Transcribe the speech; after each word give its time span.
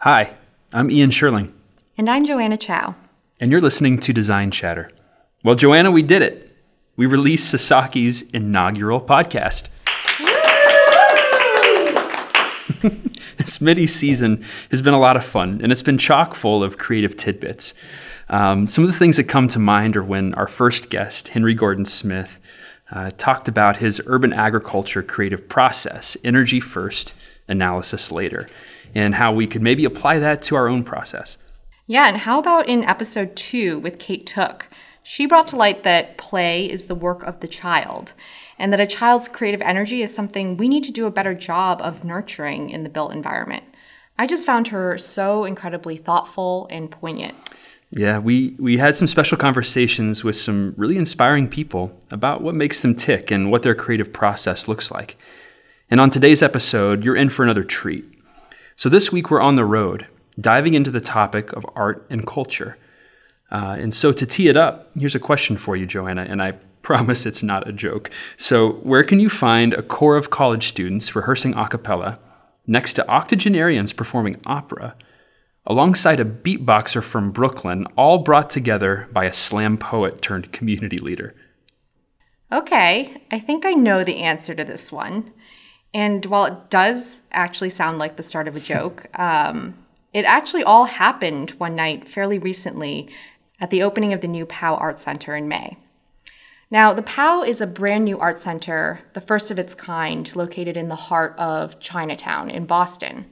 Hi, 0.00 0.34
I'm 0.72 0.90
Ian 0.90 1.10
Sherling, 1.10 1.52
And 1.98 2.08
I'm 2.08 2.24
Joanna 2.24 2.56
Chow. 2.56 2.94
and 3.38 3.50
you're 3.50 3.60
listening 3.60 3.98
to 4.00 4.12
Design 4.12 4.50
Chatter. 4.50 4.90
Well, 5.44 5.54
Joanna, 5.54 5.90
we 5.90 6.02
did 6.02 6.22
it. 6.22 6.56
We 6.96 7.06
released 7.06 7.54
Sasaki's 7.54 8.22
inaugural 8.30 9.00
podcast. 9.00 9.68
this 13.36 13.60
mini 13.60 13.86
season 13.86 14.44
has 14.70 14.80
been 14.82 14.94
a 14.94 14.98
lot 14.98 15.16
of 15.16 15.24
fun, 15.24 15.60
and 15.62 15.70
it's 15.72 15.82
been 15.82 15.98
chock 15.98 16.34
full 16.34 16.62
of 16.62 16.78
creative 16.78 17.16
tidbits. 17.16 17.74
Um, 18.28 18.66
some 18.66 18.84
of 18.84 18.90
the 18.90 18.96
things 18.98 19.16
that 19.16 19.24
come 19.24 19.48
to 19.48 19.58
mind 19.58 19.96
are 19.96 20.04
when 20.04 20.34
our 20.34 20.46
first 20.48 20.88
guest, 20.88 21.28
Henry 21.28 21.54
Gordon 21.54 21.84
Smith, 21.84 22.38
uh, 22.90 23.10
talked 23.18 23.48
about 23.48 23.78
his 23.78 24.00
urban 24.06 24.32
agriculture 24.32 25.02
creative 25.02 25.48
process, 25.48 26.16
energy 26.24 26.60
first, 26.60 27.12
analysis 27.48 28.10
later, 28.12 28.48
and 28.94 29.14
how 29.14 29.32
we 29.32 29.46
could 29.46 29.62
maybe 29.62 29.84
apply 29.84 30.18
that 30.18 30.42
to 30.42 30.56
our 30.56 30.68
own 30.68 30.84
process. 30.84 31.38
Yeah, 31.86 32.08
and 32.08 32.16
how 32.16 32.38
about 32.38 32.68
in 32.68 32.84
episode 32.84 33.34
two 33.34 33.80
with 33.80 33.98
Kate 33.98 34.26
Took? 34.26 34.68
She 35.02 35.26
brought 35.26 35.48
to 35.48 35.56
light 35.56 35.82
that 35.82 36.18
play 36.18 36.70
is 36.70 36.86
the 36.86 36.94
work 36.94 37.22
of 37.24 37.40
the 37.40 37.48
child, 37.48 38.12
and 38.58 38.72
that 38.72 38.80
a 38.80 38.86
child's 38.86 39.28
creative 39.28 39.62
energy 39.62 40.02
is 40.02 40.14
something 40.14 40.56
we 40.56 40.68
need 40.68 40.84
to 40.84 40.92
do 40.92 41.06
a 41.06 41.10
better 41.10 41.34
job 41.34 41.80
of 41.82 42.04
nurturing 42.04 42.70
in 42.70 42.82
the 42.82 42.88
built 42.88 43.12
environment. 43.12 43.64
I 44.18 44.26
just 44.26 44.46
found 44.46 44.68
her 44.68 44.98
so 44.98 45.44
incredibly 45.44 45.96
thoughtful 45.96 46.68
and 46.70 46.90
poignant. 46.90 47.34
Yeah, 47.92 48.18
we, 48.18 48.54
we 48.58 48.76
had 48.76 48.94
some 48.94 49.08
special 49.08 49.36
conversations 49.36 50.22
with 50.22 50.36
some 50.36 50.74
really 50.76 50.96
inspiring 50.96 51.48
people 51.48 51.98
about 52.10 52.40
what 52.40 52.54
makes 52.54 52.82
them 52.82 52.94
tick 52.94 53.32
and 53.32 53.50
what 53.50 53.62
their 53.62 53.74
creative 53.74 54.12
process 54.12 54.68
looks 54.68 54.92
like. 54.92 55.16
And 55.90 56.00
on 56.00 56.10
today's 56.10 56.42
episode, 56.42 57.02
you're 57.02 57.16
in 57.16 57.30
for 57.30 57.42
another 57.42 57.64
treat. 57.64 58.04
So 58.80 58.88
this 58.88 59.12
week 59.12 59.30
we're 59.30 59.42
on 59.42 59.56
the 59.56 59.66
road, 59.66 60.06
diving 60.40 60.72
into 60.72 60.90
the 60.90 61.02
topic 61.02 61.52
of 61.52 61.66
art 61.74 62.06
and 62.08 62.26
culture. 62.26 62.78
Uh, 63.50 63.76
and 63.78 63.92
so 63.92 64.10
to 64.10 64.24
tee 64.24 64.48
it 64.48 64.56
up, 64.56 64.90
here's 64.98 65.14
a 65.14 65.20
question 65.20 65.58
for 65.58 65.76
you, 65.76 65.84
Joanna, 65.84 66.22
and 66.22 66.40
I 66.40 66.52
promise 66.80 67.26
it's 67.26 67.42
not 67.42 67.68
a 67.68 67.74
joke. 67.74 68.10
So, 68.38 68.76
where 68.76 69.04
can 69.04 69.20
you 69.20 69.28
find 69.28 69.74
a 69.74 69.82
core 69.82 70.16
of 70.16 70.30
college 70.30 70.66
students 70.66 71.14
rehearsing 71.14 71.52
a 71.52 71.68
cappella 71.68 72.18
next 72.66 72.94
to 72.94 73.06
octogenarians 73.06 73.92
performing 73.92 74.40
opera? 74.46 74.96
alongside 75.66 76.18
a 76.18 76.24
beatboxer 76.24 77.02
from 77.02 77.32
Brooklyn, 77.32 77.86
all 77.98 78.20
brought 78.20 78.48
together 78.48 79.06
by 79.12 79.26
a 79.26 79.34
slam 79.34 79.76
poet 79.76 80.22
turned 80.22 80.52
community 80.52 80.96
leader. 80.96 81.34
Okay, 82.50 83.22
I 83.30 83.38
think 83.38 83.66
I 83.66 83.72
know 83.74 84.02
the 84.02 84.22
answer 84.22 84.54
to 84.54 84.64
this 84.64 84.90
one. 84.90 85.32
And 85.92 86.24
while 86.26 86.44
it 86.44 86.70
does 86.70 87.22
actually 87.32 87.70
sound 87.70 87.98
like 87.98 88.16
the 88.16 88.22
start 88.22 88.48
of 88.48 88.56
a 88.56 88.60
joke, 88.60 89.06
um, 89.18 89.74
it 90.12 90.24
actually 90.24 90.62
all 90.62 90.84
happened 90.84 91.50
one 91.52 91.74
night 91.74 92.08
fairly 92.08 92.38
recently 92.38 93.08
at 93.60 93.70
the 93.70 93.82
opening 93.82 94.12
of 94.12 94.20
the 94.20 94.28
new 94.28 94.46
Pao 94.46 94.76
Art 94.76 95.00
Center 95.00 95.36
in 95.36 95.48
May. 95.48 95.76
Now, 96.70 96.92
the 96.92 97.02
Pao 97.02 97.42
is 97.42 97.60
a 97.60 97.66
brand 97.66 98.04
new 98.04 98.18
art 98.18 98.38
center, 98.38 99.00
the 99.12 99.20
first 99.20 99.50
of 99.50 99.58
its 99.58 99.74
kind, 99.74 100.34
located 100.36 100.76
in 100.76 100.88
the 100.88 100.94
heart 100.94 101.36
of 101.36 101.80
Chinatown 101.80 102.48
in 102.48 102.64
Boston. 102.64 103.26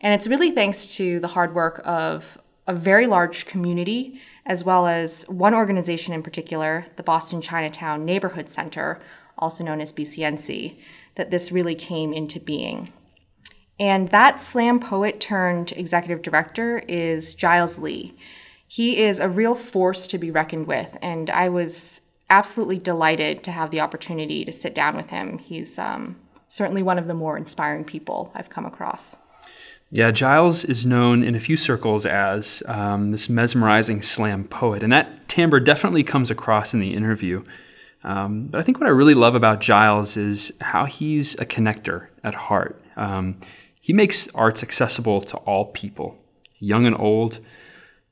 And 0.00 0.12
it's 0.12 0.26
really 0.26 0.50
thanks 0.50 0.96
to 0.96 1.20
the 1.20 1.28
hard 1.28 1.54
work 1.54 1.80
of 1.84 2.36
a 2.66 2.74
very 2.74 3.06
large 3.06 3.46
community, 3.46 4.20
as 4.44 4.64
well 4.64 4.88
as 4.88 5.24
one 5.28 5.54
organization 5.54 6.14
in 6.14 6.22
particular, 6.22 6.84
the 6.96 7.02
Boston 7.04 7.40
Chinatown 7.40 8.04
Neighborhood 8.04 8.48
Center, 8.48 9.00
also 9.38 9.62
known 9.62 9.80
as 9.80 9.92
BCNC, 9.92 10.76
that 11.16 11.30
this 11.30 11.52
really 11.52 11.74
came 11.74 12.12
into 12.12 12.40
being. 12.40 12.92
And 13.78 14.08
that 14.10 14.38
slam 14.38 14.78
poet 14.78 15.20
turned 15.20 15.72
executive 15.72 16.22
director 16.22 16.82
is 16.86 17.34
Giles 17.34 17.78
Li. 17.78 18.14
He 18.68 19.02
is 19.02 19.18
a 19.18 19.28
real 19.28 19.54
force 19.54 20.06
to 20.08 20.18
be 20.18 20.30
reckoned 20.30 20.66
with, 20.66 20.96
and 21.02 21.30
I 21.30 21.48
was 21.48 22.02
absolutely 22.28 22.78
delighted 22.78 23.42
to 23.44 23.50
have 23.50 23.70
the 23.70 23.80
opportunity 23.80 24.44
to 24.44 24.52
sit 24.52 24.74
down 24.74 24.96
with 24.96 25.10
him. 25.10 25.38
He's 25.38 25.78
um, 25.78 26.16
certainly 26.46 26.82
one 26.82 26.98
of 26.98 27.08
the 27.08 27.14
more 27.14 27.36
inspiring 27.36 27.84
people 27.84 28.30
I've 28.34 28.50
come 28.50 28.66
across. 28.66 29.16
Yeah, 29.90 30.12
Giles 30.12 30.64
is 30.64 30.86
known 30.86 31.24
in 31.24 31.34
a 31.34 31.40
few 31.40 31.56
circles 31.56 32.06
as 32.06 32.62
um, 32.66 33.10
this 33.10 33.28
mesmerizing 33.28 34.02
slam 34.02 34.44
poet, 34.44 34.84
and 34.84 34.92
that 34.92 35.28
timbre 35.28 35.58
definitely 35.58 36.04
comes 36.04 36.30
across 36.30 36.72
in 36.72 36.78
the 36.78 36.94
interview. 36.94 37.42
Um, 38.02 38.46
but 38.46 38.58
I 38.58 38.62
think 38.62 38.80
what 38.80 38.86
I 38.86 38.92
really 38.92 39.14
love 39.14 39.34
about 39.34 39.60
Giles 39.60 40.16
is 40.16 40.52
how 40.60 40.86
he's 40.86 41.34
a 41.34 41.44
connector 41.44 42.08
at 42.24 42.34
heart. 42.34 42.82
Um, 42.96 43.38
he 43.80 43.92
makes 43.92 44.32
arts 44.34 44.62
accessible 44.62 45.20
to 45.22 45.36
all 45.38 45.66
people, 45.66 46.18
young 46.58 46.86
and 46.86 46.98
old, 46.98 47.40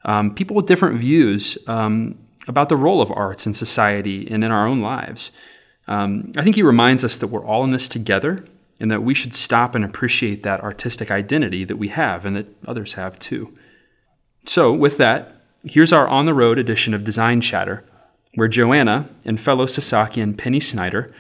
um, 0.05 0.35
people 0.35 0.57
with 0.57 0.67
different 0.67 1.01
views 1.01 1.59
um, 1.69 2.19
about 2.47 2.69
the 2.69 2.77
role 2.77 3.01
of 3.01 3.11
arts 3.11 3.47
in 3.47 3.55
society 3.55 4.29
and 4.31 4.45
in 4.45 4.51
our 4.51 4.67
own 4.67 4.81
lives. 4.81 5.33
Um, 5.87 6.33
I 6.37 6.43
think 6.43 6.57
he 6.57 6.63
reminds 6.63 7.03
us 7.03 7.17
that 7.19 7.29
we're 7.29 7.45
all 7.45 7.65
in 7.65 7.71
this 7.71 7.89
together 7.89 8.45
and 8.81 8.91
that 8.91 9.03
we 9.03 9.15
should 9.15 9.35
stop 9.35 9.75
and 9.75 9.85
appreciate 9.85 10.43
that 10.43 10.61
artistic 10.61 11.11
identity 11.11 11.65
that 11.65 11.77
we 11.77 11.89
have 11.89 12.25
and 12.25 12.37
that 12.37 12.47
others 12.67 12.95
have 12.95 13.19
too. 13.19 13.57
So, 14.47 14.73
with 14.73 14.99
that, 14.99 15.43
here's 15.65 15.93
our 15.93 16.07
on 16.07 16.27
the 16.27 16.35
road 16.35 16.59
edition 16.59 16.95
of 16.95 17.05
Design 17.05 17.41
Chatter, 17.41 17.85
where 18.35 18.49
Joanna 18.49 19.09
and 19.25 19.41
fellow 19.41 19.67
Sasakian 19.67 20.37
Penny 20.37 20.61
Snyder 20.61 21.13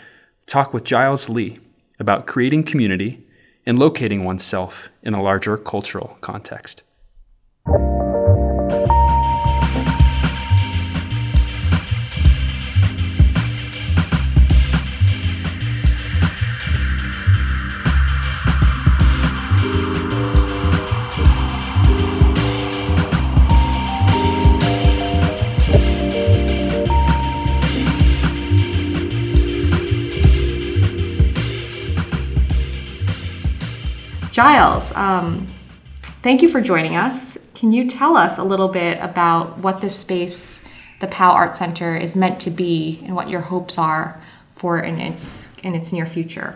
talk 0.46 0.72
with 0.72 0.84
Giles 0.84 1.28
Li 1.28 1.60
about 1.98 2.26
creating 2.26 2.64
community 2.64 3.24
and 3.66 3.78
locating 3.78 4.24
oneself 4.24 4.90
in 5.02 5.14
a 5.14 5.22
larger 5.22 5.56
cultural 5.56 6.16
context. 6.20 6.82
Giles, 34.38 34.94
um, 34.94 35.48
thank 36.22 36.42
you 36.42 36.48
for 36.48 36.60
joining 36.60 36.94
us. 36.94 37.36
Can 37.56 37.72
you 37.72 37.88
tell 37.88 38.16
us 38.16 38.38
a 38.38 38.44
little 38.44 38.68
bit 38.68 38.96
about 39.00 39.58
what 39.58 39.80
this 39.80 39.98
space, 39.98 40.64
the 41.00 41.08
Pao 41.08 41.32
Art 41.32 41.56
Center, 41.56 41.96
is 41.96 42.14
meant 42.14 42.38
to 42.42 42.50
be 42.52 43.02
and 43.02 43.16
what 43.16 43.28
your 43.28 43.40
hopes 43.40 43.78
are 43.78 44.22
for 44.54 44.78
in 44.78 45.00
its 45.00 45.58
in 45.64 45.74
its 45.74 45.92
near 45.92 46.06
future? 46.06 46.54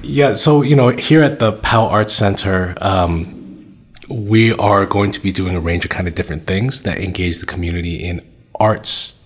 Yeah, 0.00 0.32
so 0.32 0.62
you 0.62 0.74
know, 0.74 0.88
here 0.88 1.22
at 1.22 1.38
the 1.38 1.52
Pao 1.52 1.84
Art 1.86 2.10
Center, 2.10 2.74
um, 2.80 3.76
we 4.08 4.54
are 4.54 4.86
going 4.86 5.12
to 5.12 5.20
be 5.20 5.32
doing 5.32 5.54
a 5.54 5.60
range 5.60 5.84
of 5.84 5.90
kind 5.90 6.08
of 6.08 6.14
different 6.14 6.46
things 6.46 6.82
that 6.84 6.96
engage 6.96 7.40
the 7.40 7.46
community 7.46 7.96
in 7.96 8.26
arts 8.54 9.21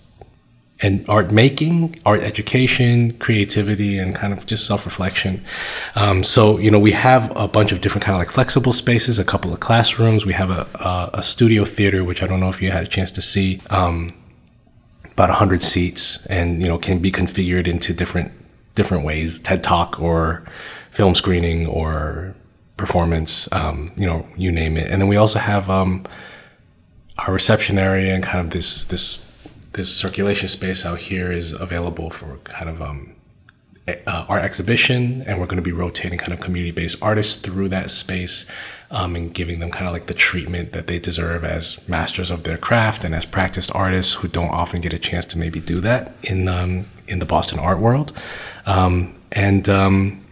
and 0.81 1.03
art 1.09 1.31
making, 1.31 1.99
art 2.05 2.21
education, 2.21 3.17
creativity, 3.17 3.97
and 3.97 4.15
kind 4.15 4.31
of 4.31 4.45
just 4.45 4.67
self 4.67 4.85
reflection. 4.85 5.43
Um, 5.95 6.23
so, 6.23 6.57
you 6.57 6.69
know, 6.69 6.79
we 6.79 6.91
have 6.91 7.35
a 7.35 7.47
bunch 7.47 7.71
of 7.71 7.81
different 7.81 8.05
kind 8.05 8.15
of 8.15 8.19
like 8.19 8.31
flexible 8.31 8.73
spaces, 8.73 9.17
a 9.17 9.25
couple 9.25 9.51
of 9.51 9.59
classrooms. 9.59 10.25
We 10.25 10.33
have 10.33 10.49
a, 10.49 10.67
a, 10.75 11.19
a 11.19 11.23
studio 11.23 11.65
theater, 11.65 12.03
which 12.03 12.21
I 12.21 12.27
don't 12.27 12.39
know 12.39 12.49
if 12.49 12.61
you 12.61 12.71
had 12.71 12.83
a 12.83 12.87
chance 12.87 13.11
to 13.11 13.21
see, 13.21 13.59
um, 13.69 14.13
about 15.05 15.29
100 15.29 15.63
seats, 15.63 16.23
and, 16.27 16.61
you 16.61 16.67
know, 16.67 16.77
can 16.77 16.99
be 16.99 17.11
configured 17.11 17.67
into 17.67 17.93
different 17.93 18.31
different 18.75 19.03
ways 19.03 19.39
TED 19.39 19.63
Talk 19.63 19.99
or 19.99 20.45
film 20.91 21.15
screening 21.15 21.65
or 21.65 22.35
performance, 22.77 23.51
um, 23.51 23.91
you 23.97 24.05
know, 24.05 24.27
you 24.37 24.51
name 24.51 24.77
it. 24.77 24.89
And 24.89 25.01
then 25.01 25.09
we 25.09 25.17
also 25.17 25.39
have 25.39 25.69
um, 25.69 26.05
our 27.17 27.33
reception 27.33 27.79
area 27.79 28.13
and 28.13 28.23
kind 28.23 28.39
of 28.39 28.51
this 28.51 28.85
this 28.85 29.26
this 29.77 29.95
circulation 29.95 30.49
space 30.49 30.85
out 30.85 30.99
here 30.99 31.31
is 31.31 31.53
available 31.53 32.09
for 32.09 32.37
kind 32.43 32.69
of 32.69 32.81
um, 32.81 33.15
uh, 33.87 34.25
art 34.27 34.43
exhibition, 34.43 35.21
and 35.25 35.39
we're 35.39 35.45
going 35.45 35.57
to 35.57 35.61
be 35.61 35.71
rotating 35.71 36.19
kind 36.19 36.33
of 36.33 36.41
community 36.41 36.71
based 36.71 37.01
artists 37.01 37.35
through 37.37 37.69
that 37.69 37.89
space 37.89 38.45
um, 38.91 39.15
and 39.15 39.33
giving 39.33 39.59
them 39.59 39.71
kind 39.71 39.87
of 39.87 39.93
like 39.93 40.07
the 40.07 40.13
treatment 40.13 40.73
that 40.73 40.87
they 40.87 40.99
deserve 40.99 41.45
as 41.45 41.79
masters 41.87 42.29
of 42.29 42.43
their 42.43 42.57
craft 42.57 43.05
and 43.05 43.15
as 43.15 43.25
practiced 43.25 43.73
artists 43.73 44.15
who 44.15 44.27
don't 44.27 44.49
often 44.49 44.81
get 44.81 44.91
a 44.91 44.99
chance 44.99 45.25
to 45.25 45.37
maybe 45.37 45.61
do 45.61 45.79
that 45.79 46.13
in 46.23 46.49
um, 46.49 46.85
in 47.07 47.19
the 47.19 47.25
Boston 47.25 47.59
art 47.59 47.79
world. 47.79 48.11
Um, 48.65 49.15
and 49.31 49.69
um, 49.69 50.25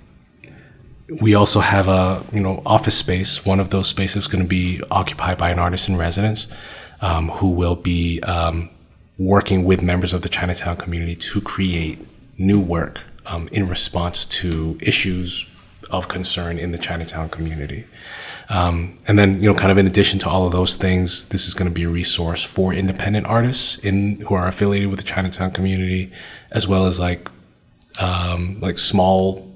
we 1.21 1.36
also 1.36 1.59
have 1.62 1.88
a 1.88 2.25
you 2.33 2.41
know 2.41 2.62
office 2.65 2.98
space. 2.98 3.45
One 3.45 3.62
of 3.62 3.69
those 3.69 3.88
spaces 3.88 4.24
is 4.24 4.27
going 4.27 4.44
to 4.44 4.50
be 4.50 4.81
occupied 4.91 5.38
by 5.38 5.51
an 5.51 5.59
artist 5.59 5.88
in 5.88 5.95
residence 5.95 6.48
um, 7.00 7.30
who 7.30 7.50
will 7.50 7.75
be 7.75 8.19
um, 8.21 8.69
working 9.17 9.63
with 9.63 9.81
members 9.81 10.13
of 10.13 10.21
the 10.21 10.29
Chinatown 10.29 10.77
community 10.77 11.15
to 11.15 11.41
create 11.41 12.06
new 12.38 12.59
work 12.59 13.01
um, 13.25 13.47
in 13.51 13.65
response 13.65 14.25
to 14.25 14.77
issues 14.81 15.47
of 15.89 16.07
concern 16.07 16.57
in 16.59 16.71
the 16.71 16.77
Chinatown 16.77 17.29
community. 17.29 17.85
Um, 18.50 18.97
and 19.07 19.17
then, 19.17 19.41
you 19.41 19.51
know, 19.51 19.57
kind 19.57 19.71
of 19.71 19.77
in 19.77 19.88
addition 19.88 20.19
to 20.19 20.29
all 20.29 20.45
of 20.45 20.51
those 20.51 20.75
things, 20.75 21.29
this 21.29 21.47
is 21.47 21.53
going 21.53 21.69
to 21.69 21.73
be 21.73 21.83
a 21.83 21.89
resource 21.89 22.44
for 22.44 22.73
independent 22.73 23.25
artists 23.25 23.77
in 23.79 24.21
who 24.21 24.35
are 24.35 24.47
affiliated 24.47 24.89
with 24.89 25.00
the 25.00 25.06
Chinatown 25.06 25.51
community, 25.51 26.12
as 26.51 26.67
well 26.67 26.85
as 26.85 27.00
like 27.00 27.29
um, 28.00 28.59
like 28.59 28.77
small, 28.77 29.51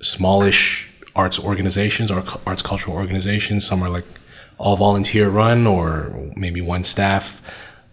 smallish 0.00 0.90
arts 1.14 1.38
organizations 1.38 2.10
or 2.10 2.24
arts 2.46 2.62
cultural 2.62 2.96
organizations. 2.96 3.66
Some 3.66 3.82
are 3.82 3.90
like 3.90 4.06
all 4.56 4.76
volunteer 4.76 5.28
run 5.28 5.66
or 5.66 6.32
maybe 6.34 6.60
one 6.60 6.82
staff. 6.82 7.40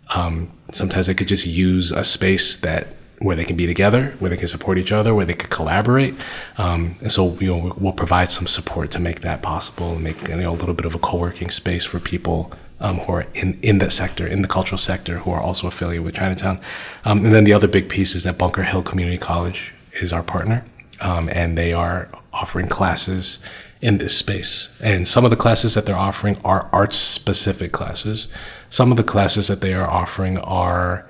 Um, 0.10 0.52
sometimes 0.72 1.08
they 1.08 1.14
could 1.14 1.28
just 1.28 1.48
use 1.48 1.92
a 1.92 2.04
space 2.04 2.58
that 2.58 2.88
where 3.20 3.36
they 3.36 3.46
can 3.46 3.56
be 3.56 3.66
together, 3.66 4.14
where 4.20 4.30
they 4.30 4.38
can 4.38 4.48
support 4.48 4.78
each 4.78 4.92
other, 4.92 5.16
where 5.16 5.26
they 5.26 5.34
could 5.34 5.50
collaborate. 5.50 6.14
Um, 6.58 6.96
and 7.02 7.12
so, 7.12 7.38
you 7.40 7.48
know, 7.48 7.74
we'll 7.78 7.94
provide 7.94 8.32
some 8.32 8.46
support 8.46 8.92
to 8.92 9.00
make 9.00 9.22
that 9.22 9.42
possible 9.42 9.94
and 9.94 10.04
make 10.04 10.28
you 10.28 10.36
know, 10.36 10.52
a 10.52 10.54
little 10.54 10.74
bit 10.76 10.86
of 10.86 10.96
a 10.96 11.00
co-working 11.00 11.50
space 11.50 11.86
for 11.86 12.00
people 12.00 12.52
um, 12.80 13.00
who 13.00 13.14
are 13.14 13.26
in, 13.34 13.58
in 13.62 13.78
that 13.80 13.92
sector, 13.92 14.28
in 14.28 14.42
the 14.42 14.48
cultural 14.48 14.78
sector, 14.78 15.20
who 15.20 15.32
are 15.32 15.42
also 15.42 15.68
affiliated 15.68 16.04
with 16.04 16.16
Chinatown. 16.16 16.60
Um, 17.06 17.26
and 17.26 17.34
then 17.34 17.46
the 17.46 17.54
other 17.54 17.68
big 17.68 17.90
piece 17.90 18.16
is 18.16 18.24
that 18.24 18.38
Bunker 18.38 18.64
Hill 18.64 18.84
Community 18.84 19.18
College 19.18 19.74
is 19.94 20.12
our 20.12 20.24
partner, 20.24 20.66
um, 21.00 21.30
and 21.30 21.58
they 21.58 21.72
are 21.72 22.10
offering 22.34 22.68
classes 22.68 23.40
in 23.82 23.98
this 23.98 24.18
space. 24.18 24.68
And 24.82 25.08
some 25.08 25.24
of 25.24 25.30
the 25.32 25.38
classes 25.38 25.74
that 25.76 25.86
they're 25.86 25.96
offering 25.96 26.38
are 26.44 26.70
arts 26.74 26.98
specific 26.98 27.72
classes. 27.72 28.28
Some 28.70 28.92
of 28.92 28.98
the 28.98 29.04
classes 29.04 29.48
that 29.48 29.62
they 29.62 29.74
are 29.74 29.90
offering 29.90 30.38
are 30.40 31.10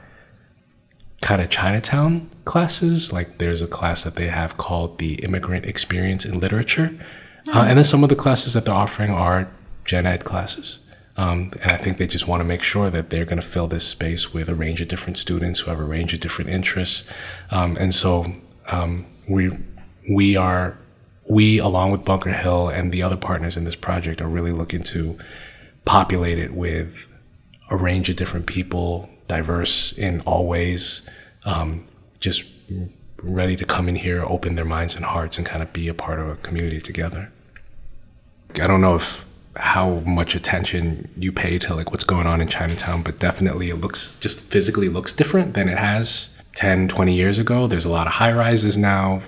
kind 1.22 1.42
of 1.42 1.50
Chinatown 1.50 2.30
classes. 2.46 3.12
Like 3.12 3.38
there's 3.40 3.62
a 3.62 3.68
class 3.68 4.04
that 4.04 4.16
they 4.16 4.28
have 4.28 4.57
called 4.57 5.00
the 5.00 5.16
Immigrant 5.16 5.66
Experience 5.66 6.25
in 6.25 6.40
Literature. 6.40 6.98
Uh, 7.54 7.62
and 7.62 7.78
then 7.78 7.86
some 7.86 8.04
of 8.04 8.10
the 8.10 8.16
classes 8.16 8.54
that 8.54 8.66
they're 8.66 8.74
offering 8.74 9.12
are 9.12 9.50
gen 9.86 10.06
ed 10.06 10.24
classes. 10.24 10.80
Um, 11.18 11.52
and 11.62 11.72
I 11.72 11.78
think 11.78 11.98
they 11.98 12.07
just 12.07 12.28
want 12.28 12.42
to 12.42 12.44
make 12.44 12.62
sure 12.62 12.90
that 12.90 13.10
they're 13.10 13.25
going 13.25 13.40
to 13.40 13.48
fill 13.48 13.68
this 13.68 13.88
space 13.88 14.34
with 14.34 14.50
a 14.50 14.56
range 14.56 14.81
of 14.81 14.88
different 14.88 15.18
students 15.18 15.62
who 15.62 15.69
have 15.69 15.80
a 15.80 15.84
range 15.84 16.13
of 16.13 16.19
different 16.19 16.50
interests. 16.50 17.07
Um, 17.52 17.78
and 17.78 17.96
so 17.96 18.36
um, 18.68 19.06
we 19.30 19.52
we 20.10 20.36
are 20.36 20.78
we 21.28 21.57
along 21.57 21.92
with 21.92 22.04
Bunker 22.04 22.34
Hill 22.34 22.68
and 22.68 22.92
the 22.92 23.02
other 23.02 23.16
partners 23.16 23.56
in 23.57 23.63
this 23.63 23.75
project 23.75 24.22
are 24.22 24.28
really 24.28 24.52
looking 24.52 24.84
to 24.84 25.18
populate 25.86 26.38
it 26.38 26.54
with 26.54 27.07
a 27.69 27.75
range 27.75 28.09
of 28.09 28.15
different 28.15 28.45
people, 28.45 29.09
diverse 29.27 29.94
in 29.94 30.21
all 30.21 30.45
ways, 30.45 31.01
um, 31.45 31.85
just 32.19 32.44
ready 33.21 33.56
to 33.56 33.65
come 33.65 33.89
in 33.89 33.95
here, 33.95 34.23
open 34.23 34.56
their 34.56 34.65
minds 34.65 34.95
and 34.95 35.06
hearts, 35.06 35.38
and 35.38 35.45
kind 35.45 35.63
of 35.63 35.73
be 35.73 35.88
a 35.88 35.94
part 35.94 36.19
of 36.19 36.27
a 36.27 36.35
community 36.38 36.79
together. 36.79 37.31
I 38.56 38.67
don't 38.67 38.81
know 38.81 38.95
if 38.95 39.25
how 39.57 40.00
much 40.01 40.35
attention 40.35 41.09
you 41.17 41.31
pay 41.31 41.57
to 41.59 41.73
like 41.73 41.91
what's 41.91 42.03
going 42.03 42.27
on 42.27 42.41
in 42.41 42.47
Chinatown, 42.47 43.03
but 43.03 43.19
definitely 43.19 43.69
it 43.69 43.75
looks 43.75 44.18
just 44.19 44.41
physically 44.41 44.89
looks 44.89 45.13
different 45.13 45.53
than 45.53 45.69
it 45.69 45.77
has 45.77 46.29
10, 46.56 46.88
20 46.88 47.13
years 47.13 47.39
ago. 47.39 47.68
There's 47.68 47.85
a 47.85 47.89
lot 47.89 48.07
of 48.07 48.13
high 48.13 48.33
rises 48.33 48.77
now. 48.77 49.21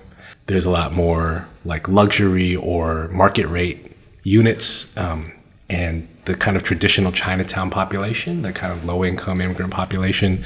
There's 0.48 0.66
a 0.66 0.69
lot 0.69 0.94
more 0.94 1.48
like 1.66 1.88
luxury 1.88 2.56
or 2.56 3.07
market 3.10 3.48
rate 3.48 3.95
units. 4.24 4.95
Um, 4.98 5.31
and 5.69 6.08
the 6.25 6.36
kind 6.36 6.56
of 6.58 6.64
traditional 6.64 7.12
Chinatown 7.12 7.69
population, 7.69 8.42
the 8.42 8.54
kind 8.54 8.72
of 8.72 8.86
low 8.86 9.04
income 9.04 9.42
immigrant 9.42 9.72
population, 9.72 10.44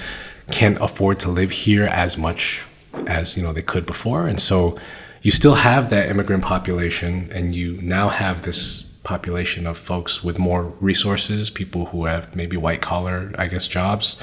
can't 0.51 0.77
afford 0.81 1.19
to 1.19 1.29
live 1.29 1.51
here 1.51 1.85
as 1.85 2.17
much 2.17 2.63
as 3.07 3.37
you 3.37 3.43
know 3.43 3.53
they 3.53 3.61
could 3.61 3.85
before. 3.85 4.27
And 4.27 4.39
so 4.39 4.77
you 5.21 5.31
still 5.31 5.55
have 5.55 5.89
that 5.91 6.09
immigrant 6.09 6.43
population, 6.43 7.29
and 7.31 7.53
you 7.53 7.79
now 7.81 8.09
have 8.09 8.41
this 8.41 8.83
population 9.03 9.67
of 9.67 9.77
folks 9.77 10.23
with 10.23 10.37
more 10.39 10.65
resources, 10.79 11.49
people 11.49 11.87
who 11.87 12.05
have 12.05 12.35
maybe 12.35 12.57
white 12.57 12.81
collar, 12.81 13.33
I 13.37 13.47
guess, 13.47 13.67
jobs. 13.67 14.17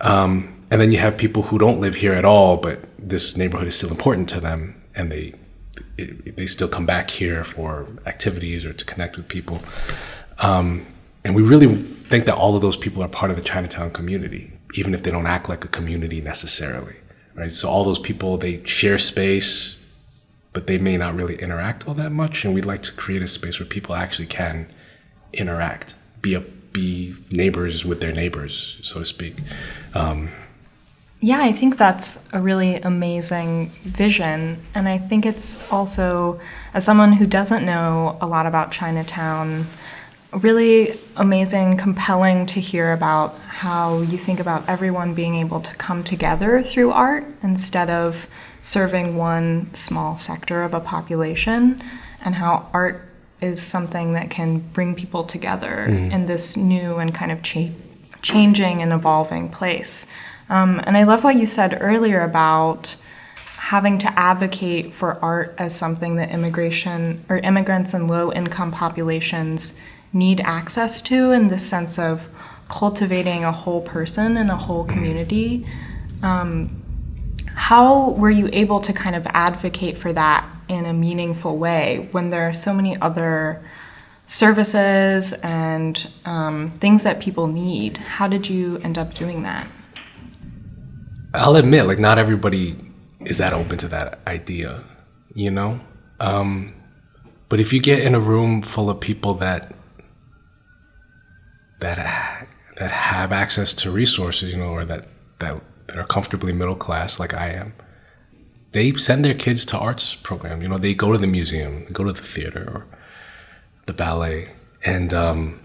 Um, 0.00 0.66
and 0.70 0.80
then 0.80 0.90
you 0.90 0.98
have 0.98 1.16
people 1.16 1.44
who 1.44 1.58
don't 1.58 1.80
live 1.80 1.94
here 1.94 2.12
at 2.12 2.24
all, 2.24 2.56
but 2.56 2.80
this 2.98 3.36
neighborhood 3.36 3.66
is 3.66 3.76
still 3.76 3.90
important 3.90 4.28
to 4.30 4.40
them, 4.40 4.82
and 4.94 5.10
they 5.10 5.34
they 5.96 6.46
still 6.46 6.68
come 6.68 6.86
back 6.86 7.10
here 7.10 7.44
for 7.44 7.86
activities 8.06 8.64
or 8.64 8.72
to 8.72 8.84
connect 8.84 9.16
with 9.16 9.28
people. 9.28 9.60
Um, 10.38 10.86
and 11.24 11.34
we 11.34 11.42
really 11.42 11.82
think 12.06 12.24
that 12.26 12.34
all 12.34 12.54
of 12.54 12.62
those 12.62 12.76
people 12.76 13.02
are 13.02 13.08
part 13.08 13.30
of 13.30 13.36
the 13.36 13.42
Chinatown 13.42 13.90
community, 13.90 14.52
even 14.74 14.94
if 14.94 15.02
they 15.02 15.10
don't 15.10 15.26
act 15.26 15.48
like 15.48 15.64
a 15.64 15.68
community 15.68 16.20
necessarily, 16.20 16.96
right? 17.34 17.50
So 17.50 17.68
all 17.68 17.84
those 17.84 17.98
people 17.98 18.38
they 18.38 18.64
share 18.64 18.98
space, 18.98 19.82
but 20.52 20.66
they 20.66 20.78
may 20.78 20.96
not 20.96 21.14
really 21.14 21.36
interact 21.36 21.88
all 21.88 21.94
that 21.94 22.10
much. 22.10 22.44
And 22.44 22.54
we'd 22.54 22.64
like 22.64 22.82
to 22.82 22.92
create 22.92 23.22
a 23.22 23.26
space 23.26 23.58
where 23.58 23.66
people 23.66 23.94
actually 23.94 24.26
can 24.26 24.68
interact, 25.32 25.96
be 26.22 26.34
a 26.34 26.44
be 26.76 27.14
neighbors 27.30 27.86
with 27.86 28.00
their 28.00 28.12
neighbors, 28.12 28.78
so 28.82 29.00
to 29.00 29.06
speak. 29.06 29.36
Um, 29.94 30.30
yeah, 31.20 31.40
I 31.40 31.52
think 31.52 31.78
that's 31.78 32.28
a 32.34 32.40
really 32.40 32.76
amazing 32.76 33.70
vision. 33.82 34.60
And 34.74 34.86
I 34.86 34.98
think 34.98 35.24
it's 35.24 35.58
also, 35.72 36.38
as 36.74 36.84
someone 36.84 37.12
who 37.14 37.26
doesn't 37.26 37.64
know 37.64 38.18
a 38.20 38.26
lot 38.26 38.44
about 38.44 38.72
Chinatown, 38.72 39.66
really 40.36 40.98
amazing, 41.16 41.76
compelling 41.78 42.46
to 42.46 42.60
hear 42.60 42.92
about 42.92 43.38
how 43.38 44.00
you 44.00 44.18
think 44.18 44.38
about 44.38 44.68
everyone 44.68 45.14
being 45.14 45.34
able 45.34 45.60
to 45.60 45.74
come 45.76 46.04
together 46.04 46.62
through 46.62 46.92
art 46.92 47.24
instead 47.42 47.88
of 47.88 48.26
serving 48.62 49.16
one 49.16 49.72
small 49.74 50.16
sector 50.16 50.62
of 50.62 50.74
a 50.74 50.80
population, 50.80 51.80
and 52.24 52.34
how 52.34 52.68
art 52.72 53.02
is 53.40 53.62
something 53.62 54.12
that 54.14 54.30
can 54.30 54.58
bring 54.58 54.94
people 54.94 55.24
together 55.24 55.86
mm. 55.88 56.12
in 56.12 56.26
this 56.26 56.56
new 56.56 56.96
and 56.96 57.14
kind 57.14 57.30
of 57.30 57.42
cha- 57.42 57.70
changing 58.22 58.82
and 58.82 58.92
evolving 58.92 59.48
place. 59.48 60.10
Um, 60.48 60.80
and 60.84 60.96
I 60.96 61.04
love 61.04 61.24
what 61.24 61.36
you 61.36 61.46
said 61.46 61.78
earlier 61.80 62.22
about 62.22 62.96
having 63.56 63.98
to 63.98 64.18
advocate 64.18 64.94
for 64.94 65.22
art 65.24 65.54
as 65.58 65.74
something 65.74 66.16
that 66.16 66.30
immigration 66.30 67.24
or 67.28 67.38
immigrants 67.38 67.94
and 67.94 68.08
low 68.08 68.32
income 68.32 68.70
populations 68.70 69.78
need 70.16 70.40
access 70.40 71.00
to 71.02 71.30
in 71.30 71.48
the 71.48 71.58
sense 71.58 71.98
of 71.98 72.28
cultivating 72.68 73.44
a 73.44 73.52
whole 73.52 73.82
person 73.82 74.36
and 74.36 74.50
a 74.50 74.56
whole 74.56 74.84
community. 74.84 75.66
Um, 76.22 76.82
how 77.54 78.10
were 78.10 78.30
you 78.30 78.48
able 78.52 78.80
to 78.80 78.92
kind 78.92 79.14
of 79.14 79.26
advocate 79.28 79.96
for 79.96 80.12
that 80.12 80.48
in 80.68 80.84
a 80.84 80.92
meaningful 80.92 81.56
way 81.58 82.08
when 82.12 82.30
there 82.30 82.48
are 82.48 82.54
so 82.54 82.74
many 82.74 83.00
other 83.00 83.64
services 84.26 85.32
and 85.42 86.08
um, 86.24 86.72
things 86.80 87.04
that 87.04 87.20
people 87.20 87.46
need? 87.46 87.98
How 87.98 88.26
did 88.26 88.48
you 88.48 88.78
end 88.78 88.98
up 88.98 89.14
doing 89.14 89.42
that? 89.42 89.68
I'll 91.34 91.56
admit, 91.56 91.86
like, 91.86 91.98
not 91.98 92.18
everybody 92.18 92.76
is 93.20 93.38
that 93.38 93.52
open 93.52 93.78
to 93.78 93.88
that 93.88 94.20
idea, 94.26 94.84
you 95.34 95.50
know? 95.50 95.80
Um, 96.20 96.74
but 97.48 97.60
if 97.60 97.72
you 97.72 97.80
get 97.80 98.00
in 98.00 98.14
a 98.14 98.20
room 98.20 98.62
full 98.62 98.88
of 98.88 99.00
people 99.00 99.34
that 99.34 99.75
that 101.80 102.48
that 102.76 102.90
have 102.90 103.32
access 103.32 103.72
to 103.74 103.90
resources, 103.90 104.52
you 104.52 104.58
know, 104.58 104.70
or 104.70 104.84
that 104.84 105.08
that 105.38 105.62
that 105.86 105.98
are 105.98 106.06
comfortably 106.06 106.52
middle 106.52 106.76
class 106.76 107.20
like 107.20 107.34
I 107.34 107.50
am, 107.50 107.74
they 108.72 108.92
send 108.94 109.24
their 109.24 109.34
kids 109.34 109.64
to 109.66 109.78
arts 109.78 110.14
program. 110.14 110.62
You 110.62 110.68
know, 110.68 110.78
they 110.78 110.94
go 110.94 111.12
to 111.12 111.18
the 111.18 111.26
museum, 111.26 111.86
go 111.92 112.04
to 112.04 112.12
the 112.12 112.22
theater 112.22 112.64
or 112.72 112.86
the 113.86 113.92
ballet, 113.92 114.50
and 114.84 115.14
um, 115.14 115.60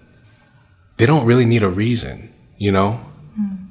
they 0.98 1.06
don't 1.06 1.26
really 1.26 1.46
need 1.46 1.64
a 1.64 1.70
reason. 1.70 2.34
You 2.58 2.72
know, 2.72 3.04
mm. 3.40 3.68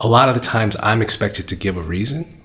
a 0.00 0.08
lot 0.08 0.28
of 0.28 0.34
the 0.34 0.40
times 0.40 0.76
I'm 0.82 1.02
expected 1.02 1.48
to 1.48 1.56
give 1.56 1.76
a 1.76 1.82
reason 1.82 2.42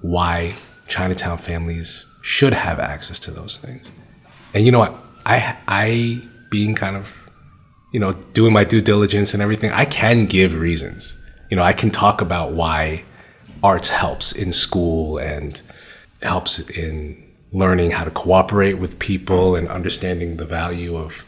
why 0.00 0.54
Chinatown 0.86 1.38
families 1.38 2.06
should 2.22 2.52
have 2.52 2.78
access 2.78 3.18
to 3.20 3.30
those 3.30 3.58
things. 3.58 3.86
And 4.54 4.64
you 4.64 4.72
know 4.72 4.78
what? 4.78 4.94
I 5.26 5.56
I 5.66 6.22
being 6.50 6.74
kind 6.74 6.96
of 6.96 7.17
you 7.92 8.00
know, 8.00 8.12
doing 8.12 8.52
my 8.52 8.64
due 8.64 8.80
diligence 8.80 9.34
and 9.34 9.42
everything, 9.42 9.72
I 9.72 9.84
can 9.84 10.26
give 10.26 10.54
reasons. 10.54 11.14
You 11.50 11.56
know, 11.56 11.62
I 11.62 11.72
can 11.72 11.90
talk 11.90 12.20
about 12.20 12.52
why 12.52 13.04
arts 13.62 13.88
helps 13.88 14.32
in 14.32 14.52
school 14.52 15.18
and 15.18 15.60
helps 16.22 16.58
in 16.70 17.24
learning 17.52 17.92
how 17.92 18.04
to 18.04 18.10
cooperate 18.10 18.74
with 18.74 18.98
people 18.98 19.56
and 19.56 19.68
understanding 19.68 20.36
the 20.36 20.44
value 20.44 20.96
of 20.96 21.24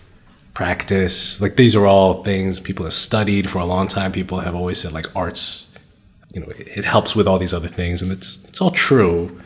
practice. 0.52 1.40
Like 1.40 1.57
these 1.57 1.75
are 1.75 1.87
all 1.87 2.23
things 2.23 2.61
people 2.61 2.85
have 2.85 2.95
studied 2.95 3.49
for 3.49 3.59
a 3.59 3.64
long 3.64 3.88
time. 3.88 4.12
People 4.12 4.40
have 4.40 4.55
always 4.55 4.79
said 4.79 4.93
like 4.93 5.07
arts, 5.17 5.73
you 6.35 6.40
know, 6.40 6.49
it, 6.50 6.85
helps 6.85 7.17
with 7.17 7.26
all 7.26 7.38
these 7.38 7.55
other 7.55 7.69
things, 7.69 8.02
and 8.02 8.12
it's 8.12 8.45
it's 8.45 8.61
all 8.61 8.71
true, 8.71 9.40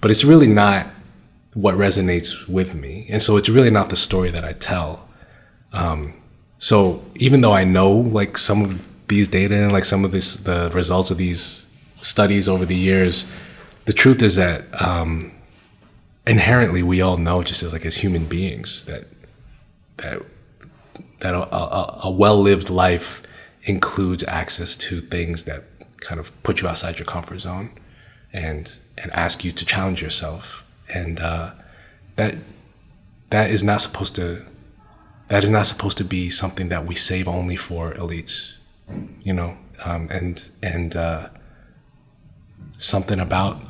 but 0.00 0.10
it's 0.10 0.24
really 0.24 0.46
not 0.46 0.86
what 1.54 1.74
resonates 1.74 2.46
with 2.48 2.74
me, 2.74 3.06
and 3.08 3.22
so 3.22 3.36
it's 3.36 3.48
really 3.48 3.70
not 3.70 3.88
the 3.88 3.96
story 3.96 4.30
that 4.30 4.44
I 4.44 4.52
tell. 4.52 5.08
Um, 5.72 6.19
so 6.60 7.02
even 7.16 7.40
though 7.40 7.52
I 7.52 7.64
know 7.64 7.90
like 7.90 8.38
some 8.38 8.62
of 8.62 9.08
these 9.08 9.26
data 9.26 9.56
and 9.56 9.72
like 9.72 9.86
some 9.86 10.04
of 10.04 10.12
this 10.12 10.36
the 10.36 10.70
results 10.72 11.10
of 11.10 11.16
these 11.16 11.66
studies 12.02 12.48
over 12.48 12.64
the 12.64 12.76
years, 12.76 13.26
the 13.86 13.94
truth 13.94 14.22
is 14.22 14.36
that 14.36 14.66
um, 14.80 15.32
inherently 16.26 16.82
we 16.82 17.00
all 17.00 17.16
know 17.16 17.42
just 17.42 17.62
as 17.62 17.72
like 17.72 17.86
as 17.86 17.96
human 17.96 18.26
beings 18.26 18.84
that 18.84 19.06
that 19.96 20.22
that 21.20 21.34
a, 21.34 21.54
a, 21.54 22.00
a 22.04 22.10
well-lived 22.10 22.68
life 22.70 23.22
includes 23.64 24.22
access 24.24 24.76
to 24.76 25.00
things 25.00 25.44
that 25.44 25.64
kind 26.00 26.20
of 26.20 26.30
put 26.42 26.60
you 26.60 26.68
outside 26.68 26.98
your 26.98 27.06
comfort 27.06 27.40
zone 27.40 27.70
and 28.34 28.76
and 28.98 29.10
ask 29.12 29.44
you 29.44 29.52
to 29.52 29.64
challenge 29.64 30.02
yourself. 30.02 30.62
And 30.92 31.20
uh, 31.20 31.52
that 32.16 32.34
that 33.30 33.50
is 33.50 33.62
not 33.62 33.80
supposed 33.80 34.14
to 34.16 34.44
that 35.30 35.42
is 35.44 35.50
not 35.50 35.66
supposed 35.66 35.96
to 35.98 36.04
be 36.04 36.28
something 36.30 36.68
that 36.68 36.84
we 36.86 36.94
save 36.94 37.26
only 37.28 37.56
for 37.56 37.92
elites 37.94 38.34
you 39.22 39.32
know 39.32 39.56
um, 39.84 40.08
and 40.10 40.44
and 40.62 40.94
uh, 40.96 41.28
something 42.72 43.18
about 43.20 43.60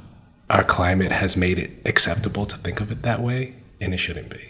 our 0.48 0.64
climate 0.64 1.12
has 1.12 1.36
made 1.36 1.58
it 1.58 1.70
acceptable 1.84 2.44
to 2.46 2.56
think 2.56 2.80
of 2.80 2.90
it 2.90 3.02
that 3.02 3.22
way 3.22 3.54
and 3.80 3.94
it 3.94 3.98
shouldn't 3.98 4.28
be 4.30 4.44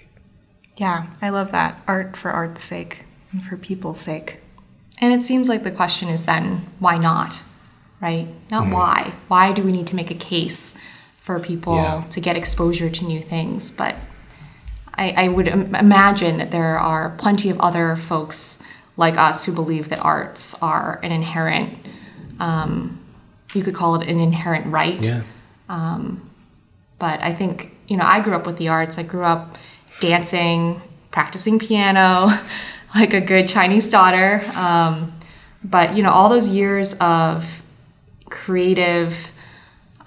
Yeah, 0.79 1.07
I 1.21 1.29
love 1.29 1.53
that. 1.53 1.73
Art 1.87 2.17
for 2.17 2.31
art's 2.31 2.63
sake 2.65 3.05
and 3.33 3.45
for 3.45 3.57
people's 3.59 4.01
sake. 4.01 4.39
And 5.01 5.13
it 5.13 5.23
seems 5.23 5.47
like 5.49 5.63
the 5.63 5.71
question 5.71 6.09
is 6.09 6.23
then, 6.23 6.67
why 6.79 6.97
not? 6.99 7.33
Right? 8.01 8.27
Not 8.51 8.69
why. 8.73 9.13
Why 9.29 9.53
do 9.53 9.63
we 9.63 9.73
need 9.73 9.87
to 9.89 9.97
make 9.97 10.11
a 10.11 10.15
case 10.33 10.75
for 11.19 11.39
people 11.39 11.77
Yeah. 11.77 12.01
to 12.15 12.21
get 12.21 12.35
exposure 12.37 12.89
to 12.91 13.05
new 13.05 13.21
things? 13.21 13.71
But 13.71 13.95
I, 15.01 15.15
I 15.17 15.29
would 15.29 15.49
im- 15.49 15.75
imagine 15.75 16.37
that 16.39 16.51
there 16.51 16.79
are 16.79 17.11
plenty 17.17 17.49
of 17.49 17.59
other 17.61 17.97
folks 17.97 18.63
like 18.99 19.17
us 19.17 19.47
who 19.47 19.53
believe 19.53 19.89
that 19.89 19.99
arts 20.01 20.55
are 20.63 21.01
an 21.03 21.11
inherent, 21.11 21.79
um, 22.39 23.01
you 23.55 23.63
could 23.63 23.75
call 23.75 23.95
it 23.95 24.07
an 24.07 24.21
inherent 24.21 24.67
right. 24.67 25.03
yeah 25.03 25.23
But 26.99 27.23
I 27.23 27.33
think, 27.33 27.75
you 27.89 27.97
know, 27.97 28.05
I 28.05 28.21
grew 28.21 28.37
up 28.37 28.45
with 28.47 28.59
the 28.59 28.69
arts. 28.69 28.99
I 28.99 29.03
grew 29.03 29.25
up 29.25 29.57
dancing, 30.01 30.83
practicing 31.11 31.59
piano, 31.59 32.29
like 32.95 33.15
a 33.15 33.23
good 33.23 33.49
Chinese 33.49 33.91
daughter. 33.91 34.43
Um, 34.55 35.13
but, 35.65 35.97
you 35.97 36.03
know, 36.03 36.11
all 36.11 36.29
those 36.29 36.49
years 36.49 36.95
of 36.99 37.63
creative, 38.29 39.33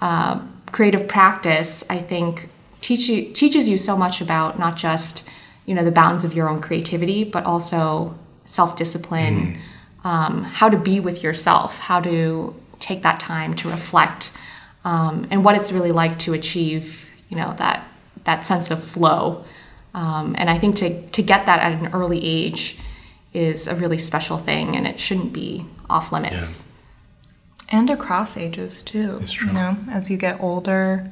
uh, 0.00 0.40
creative 0.70 1.08
practice, 1.08 1.84
I 1.90 1.98
think, 1.98 2.48
teach 2.84 3.08
you, 3.08 3.32
teaches 3.32 3.66
you 3.66 3.78
so 3.78 3.96
much 3.96 4.20
about 4.20 4.58
not 4.58 4.76
just, 4.76 5.26
you 5.64 5.74
know, 5.74 5.82
the 5.82 5.90
bounds 5.90 6.22
of 6.22 6.34
your 6.34 6.50
own 6.50 6.60
creativity, 6.60 7.24
but 7.24 7.42
also 7.44 8.14
self-discipline, 8.44 9.58
um, 10.04 10.44
how 10.44 10.68
to 10.68 10.76
be 10.76 11.00
with 11.00 11.22
yourself, 11.22 11.78
how 11.78 11.98
to 11.98 12.54
take 12.80 13.00
that 13.02 13.18
time 13.18 13.54
to 13.56 13.70
reflect, 13.70 14.36
um, 14.84 15.26
and 15.30 15.42
what 15.42 15.56
it's 15.56 15.72
really 15.72 15.92
like 15.92 16.18
to 16.18 16.34
achieve, 16.34 17.10
you 17.30 17.36
know, 17.38 17.54
that 17.56 17.88
that 18.24 18.44
sense 18.44 18.70
of 18.70 18.84
flow. 18.84 19.44
Um, 19.94 20.34
and 20.36 20.50
I 20.50 20.58
think 20.58 20.76
to 20.76 20.88
to 21.16 21.22
get 21.22 21.46
that 21.46 21.60
at 21.60 21.72
an 21.72 21.88
early 21.94 22.22
age 22.22 22.76
is 23.32 23.66
a 23.66 23.74
really 23.74 23.98
special 23.98 24.36
thing, 24.36 24.76
and 24.76 24.86
it 24.86 25.00
shouldn't 25.00 25.32
be 25.32 25.64
off 25.88 26.12
limits. 26.12 26.68
And 27.70 27.88
across 27.88 28.36
ages 28.36 28.82
too. 28.82 29.18
It's 29.22 29.32
true. 29.32 29.48
You 29.48 29.54
know, 29.54 29.76
as 29.90 30.10
you 30.10 30.18
get 30.18 30.38
older, 30.40 31.10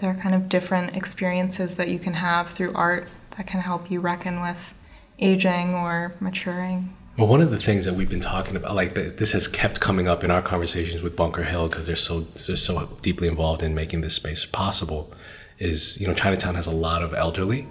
there 0.00 0.10
are 0.10 0.14
kind 0.14 0.34
of 0.34 0.48
different 0.48 0.96
experiences 0.96 1.76
that 1.76 1.88
you 1.88 1.98
can 1.98 2.14
have 2.14 2.50
through 2.50 2.72
art 2.74 3.06
that 3.36 3.46
can 3.46 3.60
help 3.60 3.90
you 3.90 4.00
reckon 4.00 4.40
with 4.40 4.74
aging 5.18 5.74
or 5.74 6.14
maturing. 6.20 6.96
Well, 7.18 7.28
one 7.28 7.42
of 7.42 7.50
the 7.50 7.58
things 7.58 7.84
that 7.84 7.94
we've 7.94 8.08
been 8.08 8.20
talking 8.20 8.56
about, 8.56 8.74
like 8.74 8.94
that 8.94 9.18
this 9.18 9.32
has 9.32 9.46
kept 9.46 9.78
coming 9.78 10.08
up 10.08 10.24
in 10.24 10.30
our 10.30 10.40
conversations 10.40 11.02
with 11.02 11.16
Bunker 11.16 11.44
Hill 11.44 11.68
because 11.68 11.86
they're 11.86 11.96
so 11.96 12.20
they're 12.20 12.56
so 12.56 12.88
deeply 13.02 13.28
involved 13.28 13.62
in 13.62 13.74
making 13.74 14.00
this 14.00 14.14
space 14.14 14.46
possible, 14.46 15.12
is 15.58 16.00
you 16.00 16.06
know 16.06 16.14
Chinatown 16.14 16.54
has 16.54 16.66
a 16.66 16.70
lot 16.70 17.02
of 17.02 17.12
elderly, 17.12 17.68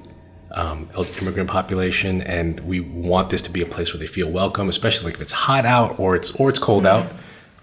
um, 0.52 0.88
immigrant 1.20 1.50
population, 1.50 2.22
and 2.22 2.60
we 2.60 2.80
want 2.80 3.32
this 3.32 3.42
to 3.42 3.52
be 3.52 3.62
a 3.62 3.66
place 3.66 3.92
where 3.92 4.00
they 4.00 4.08
feel 4.08 4.30
welcome, 4.30 4.70
especially 4.70 5.06
like 5.06 5.16
if 5.16 5.22
it's 5.22 5.34
hot 5.34 5.66
out 5.66 6.00
or 6.00 6.16
it's 6.16 6.30
or 6.32 6.50
it's 6.50 6.60
cold 6.60 6.86
out. 6.86 7.08